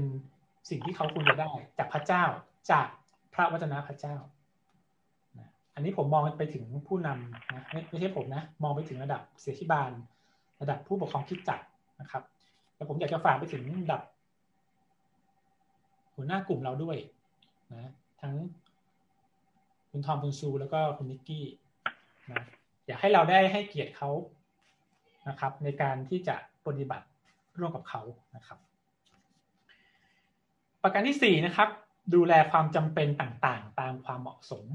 [0.70, 2.24] สิ่งที่เขาควรจะได้ จากพระเจ้า
[2.72, 2.88] จาก
[3.34, 4.16] พระวจนะพระเจ้า
[5.76, 9.92] อันนี้ผมมองไปถึงผู้นำนะไม่ไม่ใช่ผมนะ มองไปถึงระดับเสียชิบาล
[10.62, 11.60] ระดับผู้ปกครองคิดจัก
[12.02, 12.24] นะครับ
[12.76, 14.02] แต่ผมอยากจะฝากไปถึงระดับ
[16.16, 16.98] หัวหน้ากลุ่มเราด้วย
[17.74, 17.92] นะ
[18.22, 18.36] ทั้ง
[19.92, 21.46] คุณทอมคุณซูแล้วก็คุณนิกกี้
[22.32, 22.44] นะ
[22.88, 24.10] อยากให้เราได้ให้เกียรติเขา
[25.30, 26.36] นะครับ ในการที่จะ
[26.66, 27.06] ปฏิบัติ
[27.60, 28.02] ร่วมกับเขา
[28.36, 28.60] นะครับ
[30.84, 31.70] ประการที่สี่นะครับ
[32.16, 34.66] ดูแลความจำเป็นต่างๆ ตามความเหมาะสม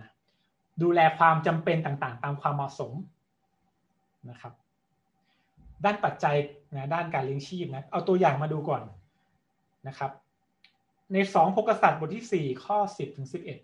[0.00, 0.10] นะ
[0.82, 2.92] ดูแลความจำเป็นต่างๆ ตามความเหมาะสม
[4.30, 4.52] นะครับ
[5.84, 6.36] ด้านปัจจัย
[6.76, 8.82] นะด้านการเลี้ยงชีพนะเอาตัวอย่างมาดูก่อน
[9.88, 10.10] นะครับ
[11.12, 13.58] ในสองพกษัตริย์บทที่สี่ข้อสิบถึงสิบเอ็ด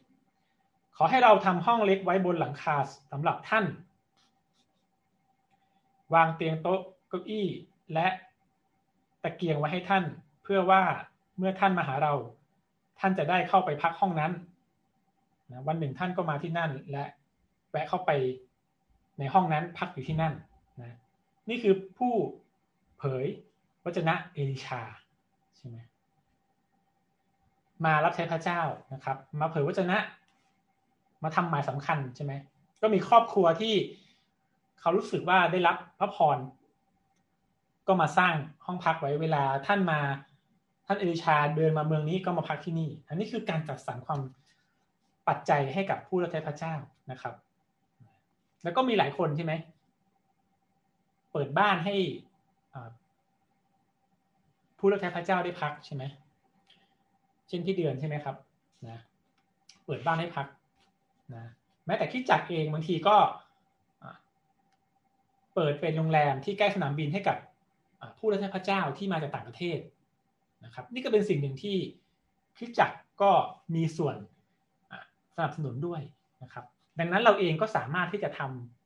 [0.96, 2.76] ขอให้เราทำห้องเล็กไว้บนหลังคา
[3.12, 3.64] สำหรับท่าน
[6.14, 7.46] วางเตียงโต๊ะเก้าอี้
[7.94, 8.08] และ
[9.22, 10.04] ตะเกียงไว้ให้ท่าน
[10.42, 10.82] เพื่อว่า
[11.38, 12.12] เมื่อท่านมาหาเรา
[13.00, 14.32] ท่านจะได้เข้าไปพักห้องนั้น
[15.50, 17.04] นะวันหนึ่งท่านก็มาที่นั่น และ
[17.70, 18.10] แวะเข้าไป
[19.18, 20.34] ในห้องนั้นพักอยู่ที่นั่น
[20.82, 20.96] นะ
[21.48, 22.12] นี่คือผู้
[22.98, 23.26] เผย
[23.84, 24.80] วจนะเอลิชา
[25.56, 25.76] ใช่ไหม
[27.84, 28.60] มารับใช้พระเจ้า
[28.92, 29.98] นะครับ มาเผยวจนะ
[31.22, 32.32] มาทำหมายสำคัญใช่ไหม
[32.82, 33.74] ก็มีครอบครัวที่
[34.80, 36.38] เขารู้สึกว่าได้รับพระพร
[37.86, 38.34] ก็มาสร้าง
[38.66, 40.00] ห้องพักไว้เวลาท่านมา
[40.86, 44.20] ท่านเอลิชาเดินมาเมืองนี้ก็มาพักที่นี่ อันนี้คือการจัดสรรความ
[45.28, 46.74] ปัจจัยให้กับผู้รับใช้พระเจ้า
[47.10, 47.34] นะครับ
[48.62, 49.52] แล้วก็มีหลายคนใช่ไหม
[51.38, 51.96] ปิดบ้านให้
[54.78, 56.04] ผู้รับใช้พระเจ้าได้พักใช่ไหม
[57.48, 58.36] เช่นพี่เดือนใช่ไหมครับ
[58.88, 59.00] นะ
[59.84, 60.46] เปิดบ้านให้พัก
[61.34, 61.44] นะ
[61.86, 63.16] แม้แต่คิดจักเองบางทีก็
[65.54, 67.36] เปิดเป็นโรงแรมที่ใกล้สนามบินให้กับ
[68.18, 69.78] ผู้รับใช้พระเจ้าที่มาจากต่างประเทศ
[70.64, 71.76] นะครับ นี่ก็เป็นสิ่งหนึ่งที่
[72.58, 72.90] คิดจัก
[73.22, 73.30] ก็
[73.74, 74.16] มีส่วน
[75.34, 76.00] สนับสนุนด้วย
[76.42, 76.64] นะครับ
[76.98, 78.77] ดังนั้นเราเองก็สามารถที่จะทำ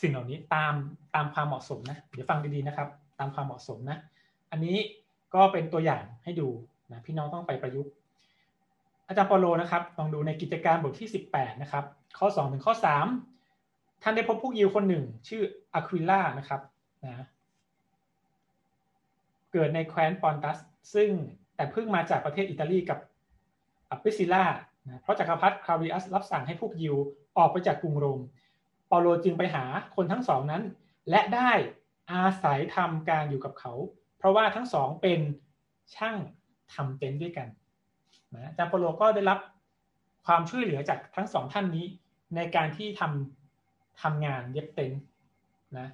[0.00, 0.74] สิ่งเหล่านี้ตาม
[1.14, 2.88] ตามความเหมาะสมนะเดี๋ยวฟังดีๆนะครับ
[3.18, 3.98] ตามความเหมาะสมนะ
[4.50, 4.76] อันนี้
[5.34, 6.48] ก็เป็นตัวอย่างให้ดู
[6.90, 7.92] นะพี่น้องต้องไปประยุกต์
[9.08, 11.84] อาจารย์ปอโลนะครับลองดูในกิจการบทที่ 18 นะครับ
[12.18, 12.74] ข้อ 2 ถึงข้อ
[13.38, 15.42] 3 ท่านได้พบผู้ยิวคนหนึ่ง ชื่อ
[15.74, 16.60] อะควิล่านะครับ
[17.04, 17.26] นะ
[19.52, 20.58] เกิดในแคว้นปอนตัส
[20.94, 21.10] ซึ่ง
[21.56, 22.98] แต่เพิ่งมาจากประเทศอิตาลีกับ
[23.90, 24.44] อัปปิซิล่า
[24.86, 26.96] นะเพราะจักรพรรดิคาริอัสรับสั่งให้พวกยิว
[27.38, 28.20] ออกไปจากกรุงโรม
[28.90, 29.64] เปาโลจึงไปหา
[29.96, 30.62] คนทั้งสองนั้น
[31.10, 31.50] และได้
[32.12, 33.72] อาศัยทำการอยู่กับเขา
[34.18, 35.20] เพราะว่าทั้งสองเป็น
[35.94, 36.16] ช่าง
[36.74, 37.48] ทำเต็นท์ด้วยกัน
[38.34, 39.38] นะจาเปาโลก็ได้รับ
[40.26, 41.86] ความช่วยเหลือจากทั้งสองท่านนี้
[42.36, 45.00] ในการที่ทำทำงานเย็บเต็นท์
[45.78, 45.88] นะ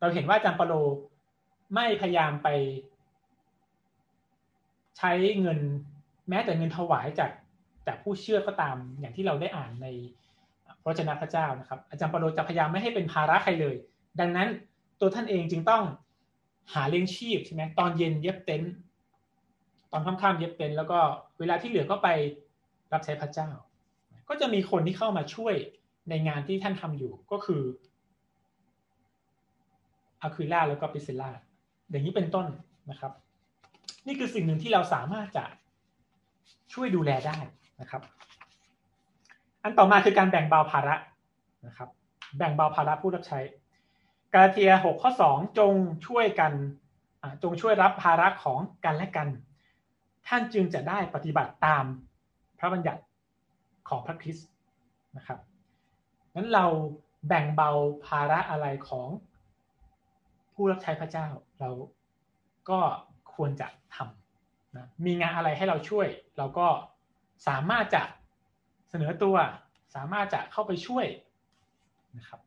[0.00, 0.74] เราเห็นว่าจารย์เปาโล
[1.74, 2.48] ไม่พยายามไป
[4.98, 5.58] ใช้เงิน
[6.28, 7.30] แม้แต่เงินถวายจาก
[7.86, 9.86] จากผู้เชื่อก็ตามอย่างที่เราได้อ่านใน
[10.84, 13.74] พระเจ้าพระเจ้านะครับ อาจารย์ปโลจะพยายามไม่ให้เป็นภาระใครเลย
[14.20, 14.48] ดังนั้น
[15.00, 15.82] ตัวท่านเองจึงต้อง
[16.74, 18.72] หาเลี้ยงชีพใช่ไหมตอนเย็นเย็บเต็นท์
[19.92, 20.98] ตอนค่ำๆเย็บเต็นท์แล้วก็
[21.38, 22.08] เวลาที่เหลือก็ไป
[22.92, 23.48] รับใช้พระเจ้า
[24.28, 25.54] ก็จะมีคนที่เข้ามาช่วย
[26.10, 27.62] ในงานที่ท่านทำอยู่ก็คือ
[30.22, 31.30] อะควิล่าแล้วก็ปิซิล่า
[31.90, 32.46] อย่างนี้เป็นต้น
[32.90, 33.12] นะครับ
[34.06, 35.44] นี่คือสิ่งหนึ่งที่เราสามารถจะ
[36.72, 37.38] ช่วยดูแลได้
[37.80, 38.02] นะครับ
[39.62, 40.94] อันต่อมาคือการแบ่งเบาภาระ
[41.66, 41.88] นะครับ
[42.36, 43.40] แบ่งเบาภาระผู้รับใช้
[44.32, 45.72] กาลาเทีย6ข้อ2จง
[46.06, 46.52] ช่วยกัน
[47.42, 49.28] จงช่วยรับภาระของกันและกัน
[50.28, 51.84] ท่านจึงจะได้ปฏิบัติตาม
[52.58, 53.02] พระบัญญัติ
[53.88, 54.48] ของพระคริสต์
[55.16, 55.38] นะครับ
[56.34, 56.64] นั้นเรา
[57.28, 57.70] แบ่งเบา
[58.06, 59.08] ภาระอะไรของ
[60.54, 61.26] ผู้รับใช้พระเจ้า
[61.60, 61.70] เรา
[62.70, 62.80] ก็
[63.34, 66.06] ควรจะทำนะมีงานอะไรให้เราช่วย
[66.38, 66.68] เราก็
[67.48, 68.02] สามารถจะ
[68.92, 69.36] เสนอตัว
[69.94, 71.06] สามารถจะเข้าไปช่วย
[72.16, 72.40] นะครับ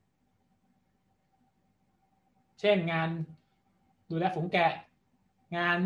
[2.60, 3.10] เช่นงาน
[4.10, 4.72] ดูแลฝูงแกะ
[5.58, 5.80] งาน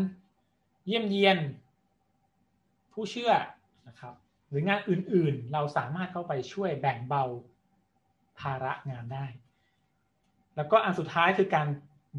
[0.86, 1.38] เยี่ยมเยียน
[2.92, 3.32] ผู้เชื่อ
[3.88, 4.14] นะครับ
[4.48, 7.24] หรืองานอื่นๆ เราสามารถเข้าไปช่วยแบ่งเบา
[8.40, 9.26] ภาระงานได้
[10.56, 11.68] แล้วก็อันสุดท้ายคือการ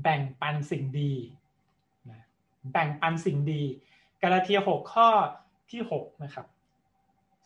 [0.03, 1.13] แบ่งปันสิ่งดี
[2.71, 3.63] แบ่งปันสิ่งดี
[4.21, 5.09] กาลาเทีย 6 ข้อ
[5.71, 6.45] ที่ 6 นะครับ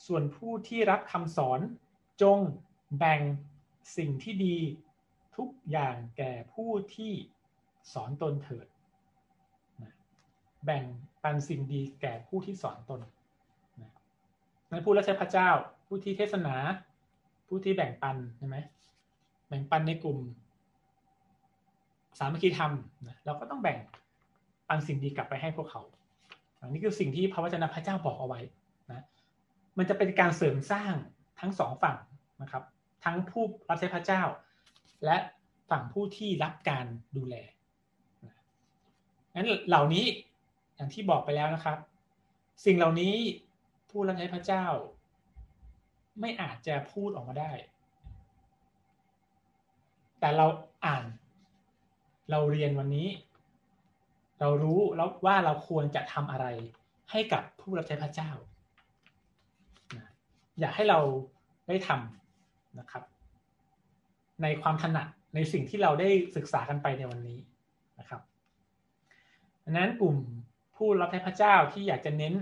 [0.07, 1.59] ส่วนผู้ที่รับคำสอน
[2.21, 2.39] จง
[2.97, 3.21] แบ่ง
[3.97, 4.57] สิ่งที่ดี
[5.37, 7.13] ทุกอย่างแก่ผู้ที่
[7.93, 8.67] สอนตนเถิด
[10.65, 10.83] แบ่ง
[11.23, 13.01] ปันสิ่งดีแก่ผู้ที่สอนตน
[14.71, 15.49] นั้นผู้รับใช้พระเจ้า
[15.87, 16.55] ผู้ที่เทศนา
[17.47, 18.57] ผู้ที่แบ่งปันใช่ไหม
[19.47, 20.17] แบ่งปันในกลุ่ม
[22.19, 22.71] สามัคคีธรรม
[23.25, 23.77] เราก็ต้องแบ่ง
[24.67, 25.81] ปันสิ่งดีกลับไปให้พวกเขา
[26.59, 28.39] อันนี้คือสิ่งที่พระวจนะพระเจ้าบอกเอาไว้
[29.77, 30.93] มันจะเป็นการเสริมสร้าง
[31.39, 31.97] ทั้งสองฝั่ง
[32.41, 32.63] นะครับ
[33.03, 34.23] ทั้งผู้รับใช้พระเจ้า
[35.05, 35.17] และ
[35.69, 36.85] ฝั่งผู้ที่รับการ
[37.17, 37.35] ดูแล
[39.33, 40.05] งั้นเหล่านี้
[40.75, 41.77] อย่างที่บอกไปแล้วนะครับ
[42.65, 43.15] สิ่งเหล่านี้
[43.89, 44.65] ผู้รับใช้พระเจ้า
[46.19, 47.51] ไม่อาจจะพูดออกมาได้
[50.19, 50.45] แต่เรา
[50.85, 51.05] อ่าน
[52.31, 53.09] เราเรียนวันนี้
[54.39, 56.45] เรารู้แล้วว่าเราควรจะทำอะไร
[57.11, 58.31] ให้กับผู้รับใช้พระเจ้า
[60.59, 60.99] อยากให้เรา
[61.67, 63.03] ได้ทำนะครับ
[64.41, 67.39] ในความถนัดในสิ่งที่เราได้ศึกษากันไปในวันนี้
[67.99, 68.21] นะครับ
[69.63, 70.15] ดังนั้นกลุ่ม
[70.75, 72.33] ผู้รับใช้พระเจ้าที่อยากจะเน้น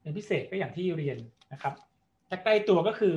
[0.00, 1.18] เป็นพิเศษก็อย่างที่เรียน
[1.52, 1.74] นะครับ
[2.28, 3.16] ถ้าใกล้ตัวก็คือ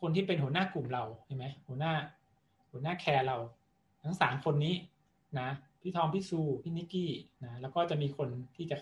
[0.00, 1.92] คนที่เป็นหัวหน้ากลุ่มเราใช่ไหมหัวหน้า
[2.70, 3.36] หัวหน้าแคร์เรา
[4.02, 4.74] ทั้งสามคนนี้
[5.40, 5.48] นะ
[5.80, 7.10] พี่ทอมพี่ซูพี่นิกกี้
[7.44, 8.76] นะแล้วก็จะมีคนที่จะ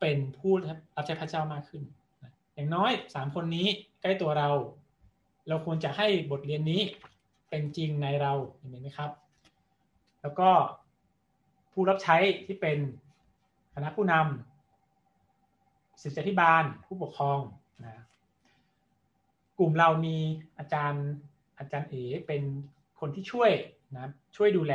[0.00, 0.52] เป็นผู้
[0.96, 1.82] รับใช้พระเจ้ามากขึ้น
[2.54, 3.66] อย่างน้อยสามคนนี้
[4.00, 4.50] ใกล้ตัวเรา
[5.48, 6.82] เราควรจะให้บทเรียนนี้
[7.48, 9.10] เป็นจริงในเราเห็นไหมครับ
[10.22, 10.50] แล้วก็
[11.72, 12.78] ผู้รับใช้ที่เป็น
[13.74, 17.40] คณะผู้นำศิษยาธิบาล ผู้ปกครอง
[17.84, 17.94] นะ
[19.58, 20.16] กลุ่มเรามี
[20.58, 21.06] อาจารย์
[21.58, 21.94] อาจารย์เอ
[22.26, 22.42] เป็น
[23.00, 23.50] คนที่ช่วย
[23.94, 24.74] นะช่วยดูแล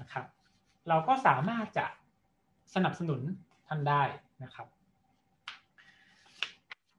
[0.00, 0.24] นะครับ
[0.88, 1.86] เราก็สามารถจะ
[2.74, 3.20] สนับสนุน
[3.68, 4.02] ท่านได้
[4.44, 4.66] นะครับ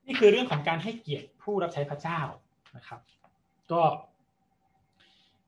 [0.08, 2.20] นี่คือเรื่องของการให้เกียรติผู้รับใช้พระเจ้า
[2.78, 3.00] นะครับ
[3.72, 3.82] ก็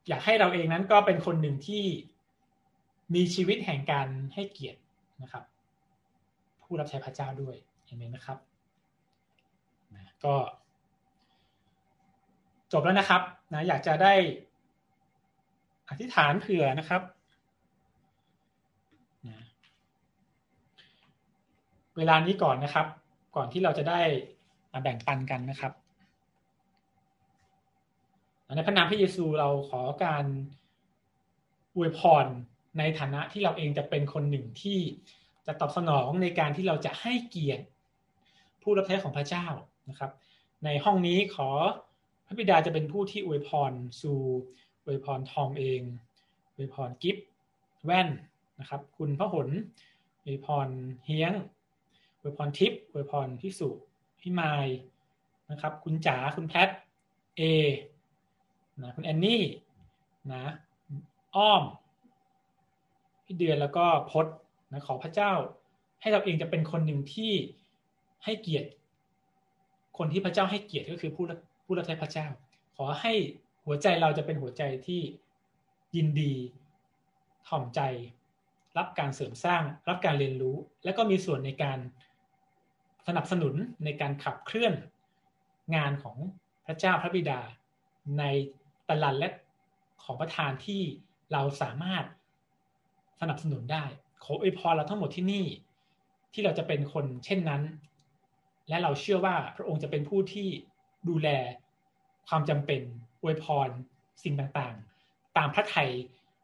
[0.08, 1.86] อยากให้เราเองนั้นก็เป็นคนหนึ่งที่
[3.16, 4.80] มีชีวิตแห่งการให้เกียรติ
[5.22, 5.44] นะครับ
[6.64, 7.56] ผู้รับใช้พระเจ้าด้วย
[7.86, 8.38] เห็นไหมนะครับ
[9.94, 10.36] นะก็
[12.72, 13.22] จบแล้วนะครับ
[13.54, 14.14] นะอยากจะได้
[15.90, 17.02] อธิษฐานเผื่อนะครับ
[19.28, 19.46] นะ
[21.98, 22.88] เวลานี้ก่อนนะครับ
[23.36, 24.02] ก่อนที่เราจะได้
[24.82, 25.74] แบ่งปันกันนะครับ
[28.56, 30.26] ในพระนามพระเยซูเราขอการ
[31.76, 32.26] อวยพร
[32.78, 34.80] ในฐานะที่เราเองจะเป็นคนหนึ่งที่
[35.46, 37.64] จะตอบสนองในการที่เราจะให้เกียรติ
[38.62, 39.48] ผู้รับใช้ของพระเจ้า
[39.90, 40.12] นะครับ
[40.66, 41.50] ในห้องนี้ขอ
[42.26, 44.14] พระบิดาจะเป็นผู้ที่อวยพรซู
[44.86, 45.82] อวยพรทอมเอง
[46.56, 47.18] อวยพรกิฟ
[47.86, 48.10] แว่น
[48.60, 49.50] นะครับ คุณพระหน
[50.24, 50.68] อวยพร
[51.06, 51.34] เฮียง
[52.22, 53.70] อวยพรทิพย์อวยพรพิสุ
[54.22, 54.68] พี่ไมาย
[55.52, 56.70] นะครับ คุณจ๋าคุณแพท
[57.38, 57.42] เอ
[58.82, 59.44] นะคุณแอนนี่
[60.32, 60.44] นะ
[61.36, 61.64] อ้อม
[63.26, 64.26] พี่เดือนแล้วก็พศ
[64.72, 65.32] นะขอพระเจ้า
[66.02, 67.34] ให้เราเองจะเป็นคนหนึ่งที่
[68.24, 68.70] ให้เกียรติ
[69.98, 71.26] คนที่พระเจ้าให้เกียรติก็คือผู้
[71.66, 72.28] ผู้รับใช้พระเจ้า
[72.78, 73.14] ขอให้
[73.66, 75.02] หัวใจเราจะเป็นหัวใจที่
[75.96, 76.34] ยินดี
[77.48, 77.82] ถ่อมใจ
[78.78, 81.80] รับการเสริมสร้าง รับการเรียนรู้ และก็มีส่วนในการ
[83.10, 83.56] สนับสนุน
[83.86, 84.74] ในการขับเคลื่อน
[85.76, 86.18] งานของ
[86.66, 87.40] พระเจ้าพระบิดา
[88.20, 88.24] ใน
[88.90, 89.30] ตลาดและ
[90.04, 90.82] ของประธานที่
[91.32, 92.06] เราสามารถ
[93.22, 93.86] สนับสนุนได้
[94.24, 95.46] ขออวยพรเราทั้งหมดที่นี่
[96.34, 97.64] ที่เราจะเป็นคนเช่นนั้น
[98.70, 100.48] และเราเชื่อว่าพระองค์จะเป็นผู้ที่
[101.10, 101.30] ดูแล
[102.28, 102.82] ความจำเป็น
[103.22, 103.70] อวยพร
[104.24, 105.92] สิ่งต่างๆ ตามพระทัย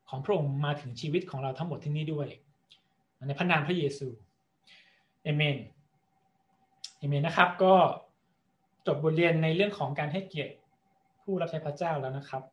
[0.09, 2.27] ของพระองค์มาถึงชีวิตของเราทั้งหมดที่นี่ด้วย
[3.27, 4.07] ในพระนามพระเยซู
[5.23, 5.57] เอเมน
[7.05, 7.73] เอเมนนะครับ ก็
[8.87, 10.53] จบบทเรียนในเรื่องของการให้เกียรติ
[11.23, 12.43] ผู้รับใช้พระเจ้าแล้วนะครับ